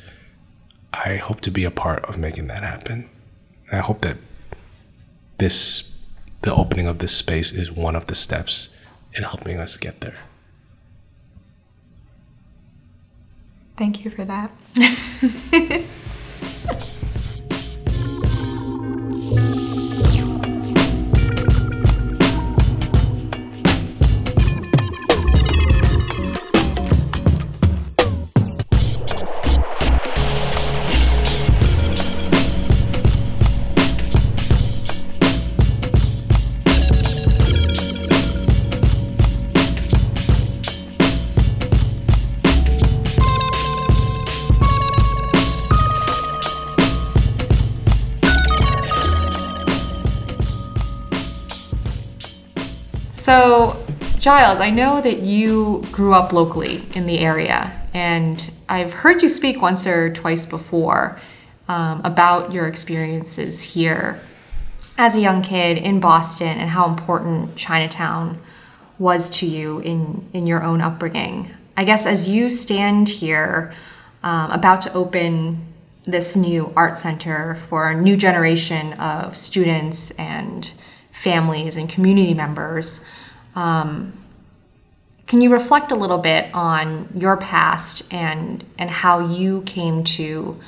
I 0.92 1.16
hope 1.16 1.40
to 1.42 1.50
be 1.50 1.64
a 1.64 1.70
part 1.70 2.04
of 2.04 2.18
making 2.18 2.46
that 2.48 2.62
happen. 2.62 3.08
I 3.72 3.78
hope 3.78 4.00
that 4.02 4.16
this, 5.38 5.97
the 6.42 6.54
opening 6.54 6.86
of 6.86 6.98
this 6.98 7.16
space, 7.16 7.52
is 7.52 7.70
one 7.70 7.96
of 7.96 8.06
the 8.06 8.14
steps 8.14 8.68
in 9.14 9.24
helping 9.24 9.58
us 9.58 9.76
get 9.76 10.00
there. 10.00 10.16
Thank 13.76 14.04
you 14.04 14.10
for 14.10 14.24
that. 14.24 14.50
Giles, 54.28 54.60
I 54.60 54.68
know 54.68 55.00
that 55.00 55.20
you 55.20 55.82
grew 55.90 56.12
up 56.12 56.34
locally 56.34 56.84
in 56.92 57.06
the 57.06 57.20
area, 57.20 57.72
and 57.94 58.52
I've 58.68 58.92
heard 58.92 59.22
you 59.22 59.28
speak 59.30 59.62
once 59.62 59.86
or 59.86 60.12
twice 60.12 60.44
before 60.44 61.18
um, 61.66 62.02
about 62.04 62.52
your 62.52 62.68
experiences 62.68 63.62
here 63.62 64.20
as 64.98 65.16
a 65.16 65.20
young 65.22 65.40
kid 65.40 65.78
in 65.78 65.98
Boston 65.98 66.58
and 66.58 66.68
how 66.68 66.86
important 66.86 67.56
Chinatown 67.56 68.38
was 68.98 69.30
to 69.38 69.46
you 69.46 69.78
in, 69.78 70.28
in 70.34 70.46
your 70.46 70.62
own 70.62 70.82
upbringing. 70.82 71.50
I 71.74 71.84
guess 71.84 72.04
as 72.04 72.28
you 72.28 72.50
stand 72.50 73.08
here 73.08 73.72
um, 74.22 74.50
about 74.50 74.82
to 74.82 74.92
open 74.92 75.72
this 76.04 76.36
new 76.36 76.70
art 76.76 76.96
center 76.96 77.54
for 77.70 77.88
a 77.88 77.98
new 77.98 78.14
generation 78.14 78.92
of 78.92 79.38
students 79.38 80.10
and 80.18 80.70
families 81.12 81.78
and 81.78 81.88
community 81.88 82.34
members. 82.34 83.06
Um, 83.58 84.12
can 85.26 85.40
you 85.40 85.52
reflect 85.52 85.90
a 85.90 85.96
little 85.96 86.18
bit 86.18 86.48
on 86.54 87.08
your 87.14 87.36
past 87.36 88.02
and 88.14 88.64
and 88.78 88.88
how 88.88 89.18
you 89.18 89.62
came 89.62 90.04
to 90.04 90.60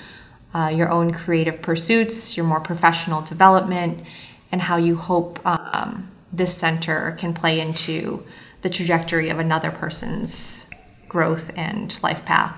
uh, 0.53 0.73
your 0.75 0.91
own 0.91 1.13
creative 1.13 1.63
pursuits, 1.63 2.37
your 2.37 2.45
more 2.45 2.59
professional 2.59 3.23
development, 3.23 4.05
and 4.51 4.61
how 4.61 4.77
you 4.77 4.97
hope 4.97 5.39
um, 5.47 6.11
this 6.33 6.55
center 6.55 7.15
can 7.17 7.33
play 7.33 7.61
into 7.61 8.25
the 8.63 8.69
trajectory 8.69 9.31
of 9.31 9.39
another 9.39 9.71
person's 9.71 10.69
growth 11.09 11.53
and 11.57 11.97
life 12.03 12.25
path? 12.25 12.57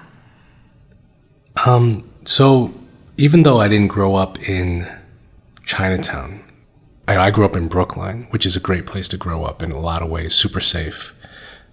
Um, 1.66 2.10
so 2.24 2.72
even 3.18 3.42
though 3.42 3.60
I 3.60 3.68
didn't 3.68 3.88
grow 3.88 4.14
up 4.14 4.40
in 4.48 4.90
Chinatown, 5.66 6.42
I, 7.06 7.16
I 7.16 7.30
grew 7.30 7.44
up 7.44 7.56
in 7.56 7.68
Brookline, 7.68 8.26
which 8.30 8.46
is 8.46 8.56
a 8.56 8.60
great 8.60 8.86
place 8.86 9.08
to 9.08 9.16
grow 9.16 9.44
up 9.44 9.62
in 9.62 9.72
a 9.72 9.80
lot 9.80 10.02
of 10.02 10.08
ways, 10.08 10.34
super 10.34 10.60
safe. 10.60 11.14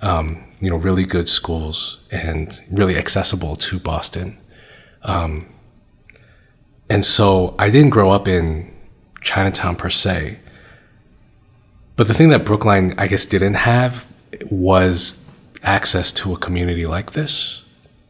Um, 0.02 0.46
you 0.62 0.70
know, 0.70 0.78
really 0.78 1.04
good 1.04 1.28
schools 1.28 2.00
and 2.10 2.60
really 2.72 2.98
accessible 2.98 3.56
to 3.58 3.80
Boston. 3.80 4.38
Um, 5.04 5.48
and 6.90 7.06
so 7.06 7.56
I 7.60 7.70
didn't 7.70 7.92
grow 7.92 8.12
up 8.12 8.28
in 8.28 8.74
Chinatown 9.22 9.76
per 9.76 9.90
se. 9.90 10.40
But 11.96 12.08
the 12.08 12.14
thing 12.14 12.30
that 12.30 12.46
Brookline, 12.46 12.96
I 12.98 13.08
guess, 13.08 13.26
didn't 13.26 13.56
have 13.56 14.08
was 14.50 15.30
access 15.64 16.12
to 16.14 16.34
a 16.34 16.38
community 16.38 16.88
like 16.88 17.12
this. 17.12 17.62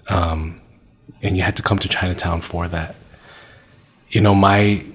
Um, 0.08 0.62
and 1.22 1.36
you 1.36 1.44
had 1.44 1.56
to 1.56 1.64
come 1.64 1.80
to 1.80 1.90
Chinatown 1.90 2.42
for 2.42 2.68
that. 2.68 2.96
You 4.10 4.22
know, 4.22 4.36
my 4.36 4.86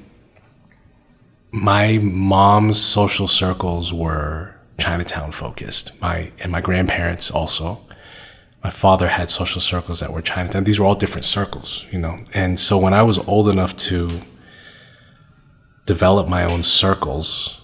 my 1.54 1.98
mom's 1.98 2.82
social 2.82 3.28
circles 3.28 3.92
were 3.92 4.56
Chinatown 4.80 5.30
focused. 5.30 5.92
My 6.00 6.32
and 6.40 6.50
my 6.50 6.60
grandparents 6.60 7.30
also. 7.30 7.80
My 8.64 8.70
father 8.70 9.08
had 9.08 9.30
social 9.30 9.60
circles 9.60 10.00
that 10.00 10.12
were 10.12 10.20
Chinatown. 10.20 10.64
These 10.64 10.80
were 10.80 10.86
all 10.86 10.96
different 10.96 11.26
circles, 11.26 11.86
you 11.92 11.98
know. 11.98 12.18
And 12.32 12.58
so 12.58 12.76
when 12.76 12.92
I 12.92 13.02
was 13.02 13.18
old 13.28 13.48
enough 13.48 13.76
to 13.88 14.08
develop 15.86 16.26
my 16.26 16.44
own 16.44 16.64
circles, 16.64 17.60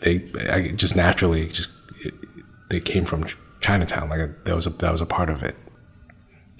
they 0.00 0.24
I 0.50 0.68
just 0.68 0.96
naturally 0.96 1.48
just 1.48 1.70
they 2.70 2.80
came 2.80 3.04
from 3.04 3.26
Chinatown. 3.60 4.08
Like 4.08 4.44
that 4.44 4.54
was 4.54 4.66
a 4.66 4.70
that 4.70 4.90
was 4.90 5.02
a 5.02 5.06
part 5.06 5.28
of 5.28 5.42
it. 5.42 5.56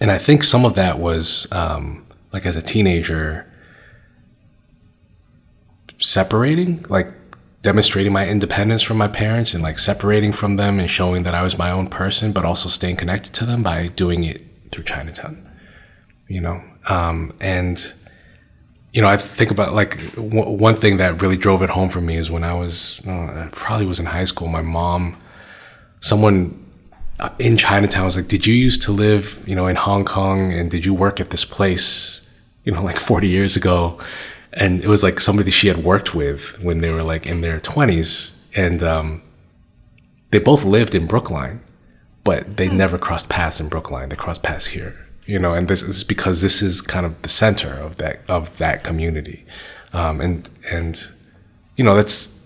And 0.01 0.11
I 0.11 0.19
think 0.19 0.45
some 0.45 0.67
of 0.67 0.75
that 0.75 0.99
was 0.99 1.51
um, 1.51 2.05
like 2.31 2.45
as 2.45 2.57
a 2.57 2.63
teenager 2.63 3.51
separating, 6.03 6.85
like 6.89 7.09
demonstrating 7.63 8.13
my 8.13 8.29
independence 8.29 8.83
from 8.83 8.99
my 8.99 9.09
parents 9.09 9.55
and 9.55 9.63
like 9.63 9.79
separating 9.79 10.33
from 10.33 10.57
them 10.57 10.81
and 10.81 10.91
showing 10.91 11.23
that 11.23 11.35
I 11.35 11.43
was 11.43 11.57
my 11.57 11.71
own 11.71 11.87
person, 11.87 12.33
but 12.33 12.45
also 12.45 12.69
staying 12.69 12.97
connected 12.97 13.33
to 13.35 13.47
them 13.47 13.63
by 13.63 13.87
doing 13.89 14.25
it 14.25 14.43
through 14.73 14.85
Chinatown, 14.85 15.49
you 16.29 16.41
know? 16.41 16.61
Um, 16.89 17.33
and, 17.41 17.93
you 18.93 19.01
know, 19.01 19.09
I 19.09 19.17
think 19.17 19.53
about 19.53 19.75
like 19.75 20.15
w- 20.17 20.51
one 20.51 20.75
thing 20.75 20.97
that 20.97 21.23
really 21.23 21.37
drove 21.37 21.63
it 21.63 21.71
home 21.71 21.89
for 21.89 22.01
me 22.01 22.17
is 22.17 22.31
when 22.31 22.43
I 22.43 22.55
was, 22.55 23.01
uh, 23.07 23.11
I 23.11 23.49
probably 23.53 23.87
was 23.87 24.01
in 24.01 24.07
high 24.07 24.25
school, 24.25 24.49
my 24.49 24.63
mom, 24.63 25.17
someone 26.01 26.59
uh, 27.21 27.31
in 27.39 27.57
Chinatown 27.57 28.07
was 28.07 28.17
like, 28.17 28.27
did 28.27 28.45
you 28.45 28.55
used 28.55 28.83
to 28.83 28.93
live, 28.93 29.41
you 29.47 29.55
know, 29.55 29.69
in 29.69 29.77
Hong 29.77 30.05
Kong 30.05 30.53
and 30.53 30.69
did 30.69 30.85
you 30.85 30.95
work 30.95 31.21
at 31.21 31.31
this 31.31 31.45
place, 31.45 32.29
you 32.65 32.73
know, 32.73 32.83
like 32.83 32.99
40 32.99 33.29
years 33.29 33.55
ago? 33.55 34.01
And 34.55 34.83
it 34.83 34.89
was 34.89 35.03
like 35.03 35.21
somebody 35.21 35.51
she 35.51 35.69
had 35.69 35.85
worked 35.85 36.15
with 36.15 36.61
when 36.61 36.79
they 36.79 36.91
were 36.91 37.03
like 37.03 37.27
in 37.27 37.41
their 37.41 37.61
20s 37.61 38.31
and 38.55 38.83
um, 38.83 39.23
they 40.31 40.39
both 40.39 40.65
lived 40.65 40.95
in 40.95 41.07
brookline 41.07 41.61
but 42.25 42.57
they 42.57 42.69
mm. 42.69 42.75
never 42.75 42.99
crossed 42.99 43.29
paths 43.29 43.61
in 43.61 43.69
brookline. 43.69 44.09
They 44.09 44.17
crossed 44.17 44.43
paths 44.43 44.67
here 44.67 44.97
you 45.27 45.39
know 45.39 45.55
and 45.55 45.69
this 45.69 45.83
is 45.83 46.03
because 46.05 46.43
this 46.43 46.63
is 46.63 46.81
kind 46.81 47.07
of 47.07 47.21
the 47.23 47.29
center 47.29 47.73
of 47.75 47.97
that 47.97 48.21
of 48.29 48.59
that 48.59 48.85
community. 48.85 49.45
Um, 49.93 50.21
and 50.21 50.49
and 50.71 51.09
you 51.77 51.85
know 51.85 51.95
that's 51.95 52.41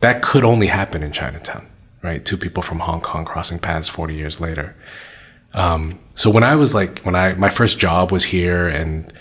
that 0.00 0.22
could 0.22 0.44
only 0.44 0.68
happen 0.68 1.02
in 1.02 1.12
chinatown 1.12 1.66
right? 2.02 2.24
Two 2.24 2.36
people 2.36 2.62
from 2.62 2.78
hong 2.78 3.00
kong 3.00 3.24
crossing 3.24 3.58
paths 3.58 3.88
40 3.88 4.14
years 4.14 4.40
later. 4.40 4.74
Um, 5.54 5.98
so 6.14 6.30
when 6.30 6.42
i 6.42 6.54
was 6.54 6.74
like 6.74 7.00
when 7.00 7.14
i 7.14 7.32
my 7.34 7.48
first 7.48 7.78
job 7.78 8.12
was 8.12 8.24
here 8.24 8.68
and 8.68 9.12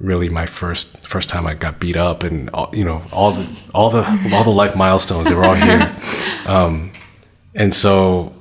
really 0.00 0.28
my 0.28 0.46
first 0.46 0.96
first 0.98 1.28
time 1.28 1.46
I 1.46 1.54
got 1.54 1.78
beat 1.78 1.96
up 1.96 2.22
and 2.22 2.48
all, 2.50 2.74
you 2.74 2.84
know 2.84 3.02
all 3.12 3.32
the 3.32 3.48
all 3.74 3.90
the 3.90 4.30
all 4.32 4.44
the 4.44 4.50
life 4.50 4.74
milestones 4.74 5.28
they 5.28 5.34
were 5.34 5.44
all 5.44 5.54
here. 5.54 5.94
Um, 6.46 6.90
and 7.54 7.72
so 7.72 8.34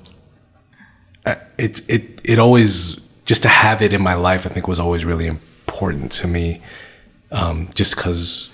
it 1.60 1.82
it 1.88 2.22
it 2.24 2.40
always 2.40 2.96
just 3.26 3.44
to 3.44 3.50
have 3.50 3.82
it 3.82 3.94
in 3.94 4.02
my 4.02 4.16
life 4.16 4.46
I 4.48 4.50
think 4.50 4.68
was 4.68 4.80
always 4.80 5.06
really 5.06 5.28
important 5.28 6.12
to 6.14 6.28
me 6.28 6.62
um, 7.32 7.70
just 7.76 7.96
because 7.96 8.50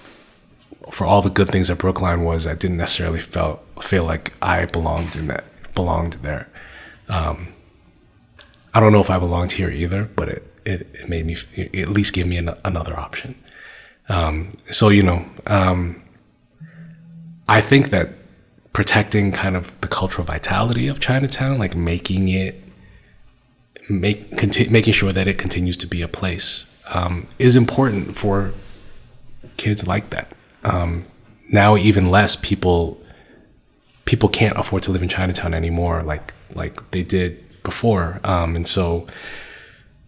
for 0.91 1.05
all 1.05 1.21
the 1.21 1.29
good 1.29 1.49
things 1.49 1.67
that 1.67 1.77
Brookline 1.77 2.23
was 2.23 2.47
I 2.47 2.55
didn't 2.55 2.77
necessarily 2.77 3.21
felt 3.21 3.63
feel 3.81 4.03
like 4.03 4.33
I 4.41 4.65
belonged 4.65 5.15
in 5.15 5.27
that 5.27 5.45
belonged 5.73 6.13
there. 6.13 6.49
Um, 7.07 7.49
I 8.73 8.79
don't 8.79 8.91
know 8.91 8.99
if 8.99 9.11
I 9.11 9.19
belonged 9.19 9.53
here 9.53 9.69
either 9.69 10.05
but 10.15 10.27
it 10.27 10.54
it, 10.65 10.87
it 10.93 11.09
made 11.09 11.25
me 11.25 11.37
at 11.73 11.89
least 11.89 12.13
give 12.13 12.27
me 12.27 12.37
an, 12.37 12.53
another 12.63 12.97
option. 12.97 13.35
Um, 14.09 14.57
so 14.71 14.89
you 14.89 15.03
know, 15.03 15.25
um, 15.47 16.01
I 17.47 17.61
think 17.61 17.89
that 17.91 18.09
protecting 18.73 19.31
kind 19.31 19.55
of 19.55 19.79
the 19.81 19.87
cultural 19.87 20.25
vitality 20.25 20.87
of 20.87 20.99
Chinatown, 20.99 21.57
like 21.57 21.75
making 21.75 22.27
it 22.27 22.61
make 23.89 24.37
conti- 24.37 24.67
making 24.69 24.93
sure 24.93 25.11
that 25.13 25.27
it 25.27 25.37
continues 25.37 25.77
to 25.77 25.87
be 25.87 26.01
a 26.01 26.07
place, 26.07 26.65
um, 26.87 27.27
is 27.39 27.55
important 27.55 28.15
for 28.15 28.53
kids 29.57 29.87
like 29.87 30.09
that. 30.09 30.31
Um, 30.63 31.05
now, 31.49 31.77
even 31.77 32.09
less 32.09 32.35
people 32.35 32.99
people 34.05 34.29
can't 34.29 34.57
afford 34.57 34.83
to 34.83 34.91
live 34.91 35.01
in 35.01 35.09
Chinatown 35.09 35.53
anymore, 35.53 36.03
like 36.03 36.33
like 36.53 36.91
they 36.91 37.03
did 37.03 37.43
before. 37.63 38.19
Um, 38.23 38.55
and 38.55 38.67
so, 38.67 39.07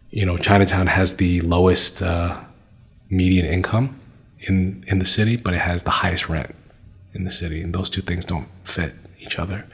you 0.10 0.26
know, 0.26 0.38
Chinatown 0.38 0.88
has 0.88 1.18
the 1.18 1.42
lowest 1.42 2.02
uh, 2.02 2.40
median 3.10 3.46
income 3.46 4.00
in 4.40 4.84
in 4.88 5.00
the 5.00 5.06
city, 5.06 5.36
but 5.36 5.54
it 5.54 5.62
has 5.62 5.84
the 5.84 5.90
highest 5.90 6.30
rent 6.30 6.56
in 7.14 7.24
the 7.24 7.32
city, 7.32 7.62
and 7.62 7.74
those 7.74 7.90
two 7.90 8.02
things 8.02 8.26
don't 8.26 8.48
fit 8.64 8.94
each 9.20 9.40
other. 9.40 9.66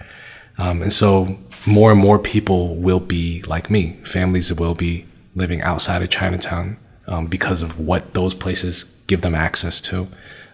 Um, 0.58 0.82
and 0.82 0.94
so, 0.94 1.38
more 1.66 1.92
and 1.92 2.00
more 2.00 2.20
people 2.20 2.76
will 2.76 3.00
be 3.00 3.42
like 3.44 3.70
me. 3.70 4.00
Families 4.06 4.54
will 4.54 4.76
be 4.76 5.06
living 5.36 5.62
outside 5.62 6.02
of 6.02 6.10
Chinatown 6.10 6.78
um, 7.08 7.28
because 7.28 7.62
of 7.62 7.80
what 7.80 8.14
those 8.14 8.34
places 8.34 8.96
give 9.08 9.22
them 9.22 9.36
access 9.36 9.82
to. 9.82 10.08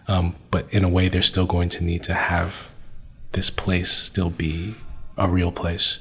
Um, 0.07 0.35
but 0.51 0.67
in 0.71 0.83
a 0.83 0.89
way, 0.89 1.09
they're 1.09 1.21
still 1.21 1.45
going 1.45 1.69
to 1.69 1.83
need 1.83 2.03
to 2.03 2.13
have 2.13 2.71
this 3.33 3.49
place 3.49 3.91
still 3.91 4.29
be 4.29 4.75
a 5.17 5.27
real 5.27 5.51
place. 5.51 5.99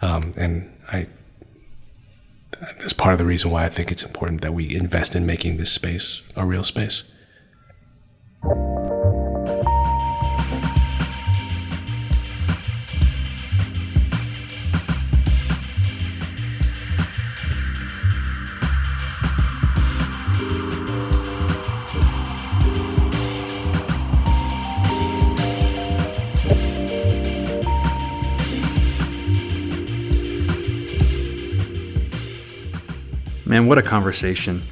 Um, 0.00 0.32
and 0.36 0.72
I, 0.90 1.06
that's 2.78 2.92
part 2.92 3.12
of 3.12 3.18
the 3.18 3.24
reason 3.24 3.50
why 3.50 3.64
I 3.64 3.68
think 3.68 3.90
it's 3.90 4.04
important 4.04 4.40
that 4.42 4.54
we 4.54 4.74
invest 4.74 5.16
in 5.16 5.26
making 5.26 5.56
this 5.56 5.72
space 5.72 6.22
a 6.36 6.46
real 6.46 6.64
space. 6.64 7.02
Man, 33.52 33.66
what 33.66 33.76
a 33.76 33.82
conversation. 33.82 34.62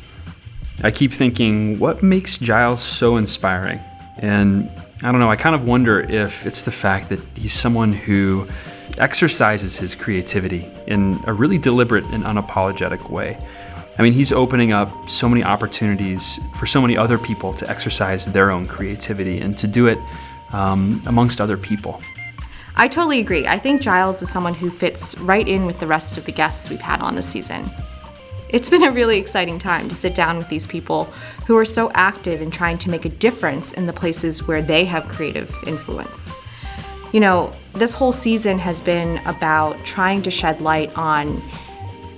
I 0.82 0.90
keep 0.90 1.12
thinking, 1.12 1.78
what 1.78 2.02
makes 2.02 2.38
Giles 2.38 2.80
so 2.80 3.18
inspiring? 3.18 3.78
And 4.16 4.70
I 5.02 5.12
don't 5.12 5.20
know, 5.20 5.30
I 5.30 5.36
kind 5.36 5.54
of 5.54 5.68
wonder 5.68 6.00
if 6.00 6.46
it's 6.46 6.62
the 6.62 6.72
fact 6.72 7.10
that 7.10 7.20
he's 7.34 7.52
someone 7.52 7.92
who 7.92 8.48
exercises 8.96 9.76
his 9.76 9.94
creativity 9.94 10.66
in 10.86 11.22
a 11.26 11.32
really 11.34 11.58
deliberate 11.58 12.06
and 12.06 12.24
unapologetic 12.24 13.10
way. 13.10 13.38
I 13.98 14.02
mean, 14.02 14.14
he's 14.14 14.32
opening 14.32 14.72
up 14.72 15.10
so 15.10 15.28
many 15.28 15.44
opportunities 15.44 16.40
for 16.56 16.64
so 16.64 16.80
many 16.80 16.96
other 16.96 17.18
people 17.18 17.52
to 17.52 17.68
exercise 17.68 18.24
their 18.24 18.50
own 18.50 18.64
creativity 18.64 19.42
and 19.42 19.58
to 19.58 19.66
do 19.66 19.88
it 19.88 19.98
um, 20.52 21.02
amongst 21.04 21.38
other 21.38 21.58
people. 21.58 22.00
I 22.76 22.88
totally 22.88 23.20
agree. 23.20 23.46
I 23.46 23.58
think 23.58 23.82
Giles 23.82 24.22
is 24.22 24.30
someone 24.30 24.54
who 24.54 24.70
fits 24.70 25.18
right 25.18 25.46
in 25.46 25.66
with 25.66 25.80
the 25.80 25.86
rest 25.86 26.16
of 26.16 26.24
the 26.24 26.32
guests 26.32 26.70
we've 26.70 26.80
had 26.80 27.02
on 27.02 27.14
this 27.14 27.28
season. 27.28 27.70
It's 28.52 28.68
been 28.68 28.82
a 28.82 28.90
really 28.90 29.18
exciting 29.18 29.60
time 29.60 29.88
to 29.88 29.94
sit 29.94 30.16
down 30.16 30.36
with 30.36 30.48
these 30.48 30.66
people 30.66 31.04
who 31.46 31.56
are 31.56 31.64
so 31.64 31.90
active 31.92 32.42
in 32.42 32.50
trying 32.50 32.78
to 32.78 32.90
make 32.90 33.04
a 33.04 33.08
difference 33.08 33.72
in 33.74 33.86
the 33.86 33.92
places 33.92 34.48
where 34.48 34.60
they 34.60 34.84
have 34.86 35.08
creative 35.08 35.54
influence. 35.68 36.34
You 37.12 37.20
know, 37.20 37.52
this 37.74 37.92
whole 37.92 38.10
season 38.10 38.58
has 38.58 38.80
been 38.80 39.18
about 39.24 39.78
trying 39.84 40.22
to 40.22 40.32
shed 40.32 40.60
light 40.60 40.96
on 40.98 41.40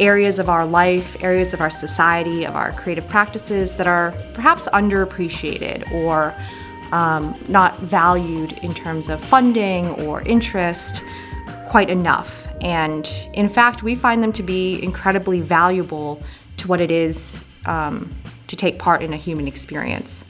areas 0.01 0.38
of 0.38 0.49
our 0.49 0.64
life, 0.64 1.23
areas 1.23 1.53
of 1.53 1.61
our 1.61 1.71
society, 1.71 2.45
of 2.45 2.57
our 2.57 2.73
creative 2.73 3.07
practices 3.09 3.75
that 3.77 3.87
are 3.87 4.12
perhaps 4.33 4.68
underappreciated 4.68 5.90
or 5.92 6.35
um, 6.92 7.35
not 7.49 7.79
valued 7.81 8.53
in 8.62 8.73
terms 8.73 9.11
of 9.11 9.23
funding 9.23 9.90
or 10.07 10.23
interest 10.23 11.05
quite 11.68 11.90
enough. 11.90 12.52
And 12.62 13.11
in 13.35 13.48
fact, 13.48 13.83
we 13.83 13.94
find 13.94 14.22
them 14.22 14.33
to 14.33 14.42
be 14.42 14.83
incredibly 14.83 15.40
valuable 15.40 16.22
to 16.59 16.68
what 16.68 16.81
it 16.81 16.90
is 16.90 17.42
um, 17.66 18.14
to 18.46 18.57
take 18.57 18.79
part 18.79 19.03
in 19.03 19.12
a 19.12 19.16
human 19.16 19.48
experience. 19.48 20.25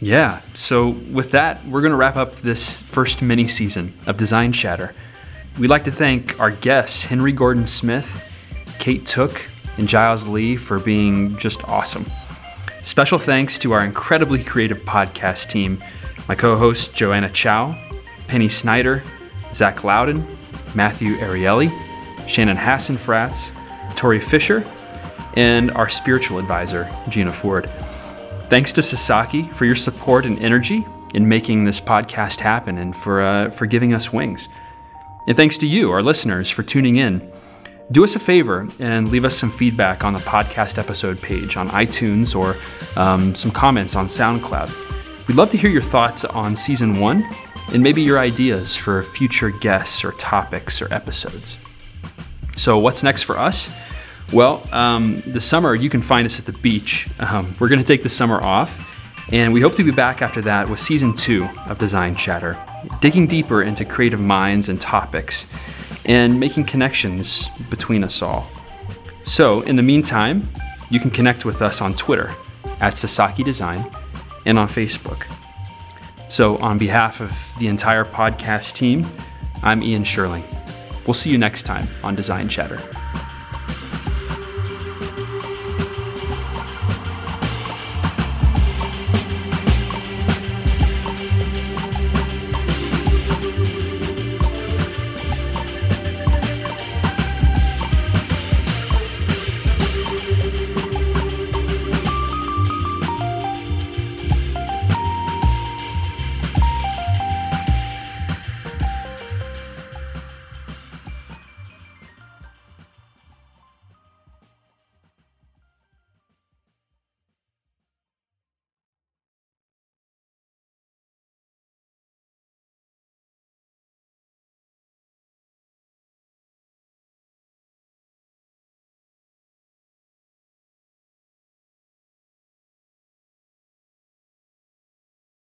Yeah, 0.00 0.40
so 0.54 0.90
with 0.90 1.30
that, 1.32 1.64
we're 1.66 1.80
going 1.80 1.92
to 1.92 1.96
wrap 1.96 2.16
up 2.16 2.36
this 2.36 2.80
first 2.80 3.22
mini 3.22 3.46
season 3.46 3.94
of 4.06 4.16
Design 4.16 4.52
Chatter. 4.52 4.94
We'd 5.58 5.70
like 5.70 5.84
to 5.84 5.92
thank 5.92 6.40
our 6.40 6.50
guests, 6.50 7.04
Henry 7.04 7.32
Gordon 7.32 7.66
Smith, 7.66 8.28
Kate 8.78 9.06
Took, 9.06 9.44
and 9.78 9.88
Giles 9.88 10.26
Li, 10.26 10.56
for 10.56 10.78
being 10.78 11.36
just 11.36 11.62
awesome. 11.68 12.04
Special 12.82 13.18
thanks 13.18 13.58
to 13.60 13.72
our 13.72 13.84
incredibly 13.84 14.42
creative 14.42 14.78
podcast 14.78 15.50
team 15.50 15.80
my 16.28 16.36
co 16.36 16.56
hosts 16.56 16.92
Joanna 16.92 17.28
Chow, 17.30 17.76
Penny 18.28 18.48
Snyder, 18.48 19.02
Zach 19.52 19.84
Loudon, 19.84 20.26
Matthew 20.74 21.16
Ariely, 21.16 21.70
Shannon 22.28 22.56
Hassenfratz, 22.56 23.50
Tori 23.96 24.20
Fisher, 24.20 24.64
and 25.34 25.70
our 25.72 25.88
spiritual 25.88 26.38
advisor, 26.38 26.90
Gina 27.08 27.32
Ford. 27.32 27.70
Thanks 28.48 28.72
to 28.74 28.82
Sasaki 28.82 29.44
for 29.44 29.64
your 29.64 29.76
support 29.76 30.26
and 30.26 30.38
energy 30.38 30.86
in 31.14 31.28
making 31.28 31.64
this 31.64 31.80
podcast 31.80 32.40
happen 32.40 32.78
and 32.78 32.94
for, 32.94 33.22
uh, 33.22 33.50
for 33.50 33.66
giving 33.66 33.94
us 33.94 34.12
wings. 34.12 34.48
And 35.26 35.36
thanks 35.36 35.58
to 35.58 35.66
you, 35.66 35.90
our 35.92 36.02
listeners, 36.02 36.50
for 36.50 36.62
tuning 36.62 36.96
in. 36.96 37.30
Do 37.90 38.04
us 38.04 38.16
a 38.16 38.18
favor 38.18 38.68
and 38.78 39.10
leave 39.10 39.24
us 39.24 39.36
some 39.36 39.50
feedback 39.50 40.04
on 40.04 40.14
the 40.14 40.18
podcast 40.20 40.78
episode 40.78 41.20
page 41.20 41.56
on 41.56 41.68
iTunes 41.70 42.34
or 42.34 42.56
um, 43.00 43.34
some 43.34 43.50
comments 43.50 43.94
on 43.94 44.06
SoundCloud. 44.06 45.28
We'd 45.28 45.36
love 45.36 45.50
to 45.50 45.56
hear 45.56 45.70
your 45.70 45.82
thoughts 45.82 46.24
on 46.24 46.56
season 46.56 47.00
one 47.00 47.28
and 47.68 47.82
maybe 47.82 48.02
your 48.02 48.18
ideas 48.18 48.74
for 48.76 49.02
future 49.02 49.50
guests 49.50 50.04
or 50.04 50.12
topics 50.12 50.82
or 50.82 50.92
episodes. 50.92 51.58
So, 52.56 52.78
what's 52.78 53.02
next 53.02 53.22
for 53.22 53.38
us? 53.38 53.70
Well, 54.32 54.66
um, 54.72 55.22
the 55.26 55.40
summer, 55.40 55.74
you 55.74 55.88
can 55.88 56.00
find 56.00 56.24
us 56.24 56.38
at 56.38 56.46
the 56.46 56.52
beach. 56.52 57.08
Um, 57.18 57.54
we're 57.58 57.68
going 57.68 57.80
to 57.80 57.84
take 57.84 58.02
the 58.02 58.08
summer 58.08 58.40
off, 58.42 58.86
and 59.30 59.52
we 59.52 59.60
hope 59.60 59.74
to 59.76 59.84
be 59.84 59.90
back 59.90 60.22
after 60.22 60.40
that 60.42 60.68
with 60.68 60.80
season 60.80 61.14
two 61.14 61.44
of 61.66 61.78
Design 61.78 62.14
Chatter, 62.14 62.58
digging 63.00 63.26
deeper 63.26 63.62
into 63.62 63.84
creative 63.84 64.20
minds 64.20 64.68
and 64.68 64.80
topics, 64.80 65.46
and 66.06 66.38
making 66.40 66.64
connections 66.64 67.48
between 67.70 68.04
us 68.04 68.22
all. 68.22 68.48
So, 69.24 69.60
in 69.62 69.76
the 69.76 69.82
meantime, 69.82 70.48
you 70.90 71.00
can 71.00 71.10
connect 71.10 71.44
with 71.44 71.62
us 71.62 71.80
on 71.80 71.94
Twitter 71.94 72.34
at 72.80 72.96
Sasaki 72.96 73.42
Design 73.42 73.84
and 74.44 74.58
on 74.58 74.68
Facebook. 74.68 75.31
So, 76.32 76.56
on 76.62 76.78
behalf 76.78 77.20
of 77.20 77.30
the 77.58 77.66
entire 77.68 78.06
podcast 78.06 78.74
team, 78.74 79.06
I'm 79.62 79.82
Ian 79.82 80.02
Sherling. 80.02 80.42
We'll 81.06 81.12
see 81.12 81.28
you 81.28 81.36
next 81.36 81.64
time 81.64 81.86
on 82.02 82.14
Design 82.14 82.48
Chatter. 82.48 82.80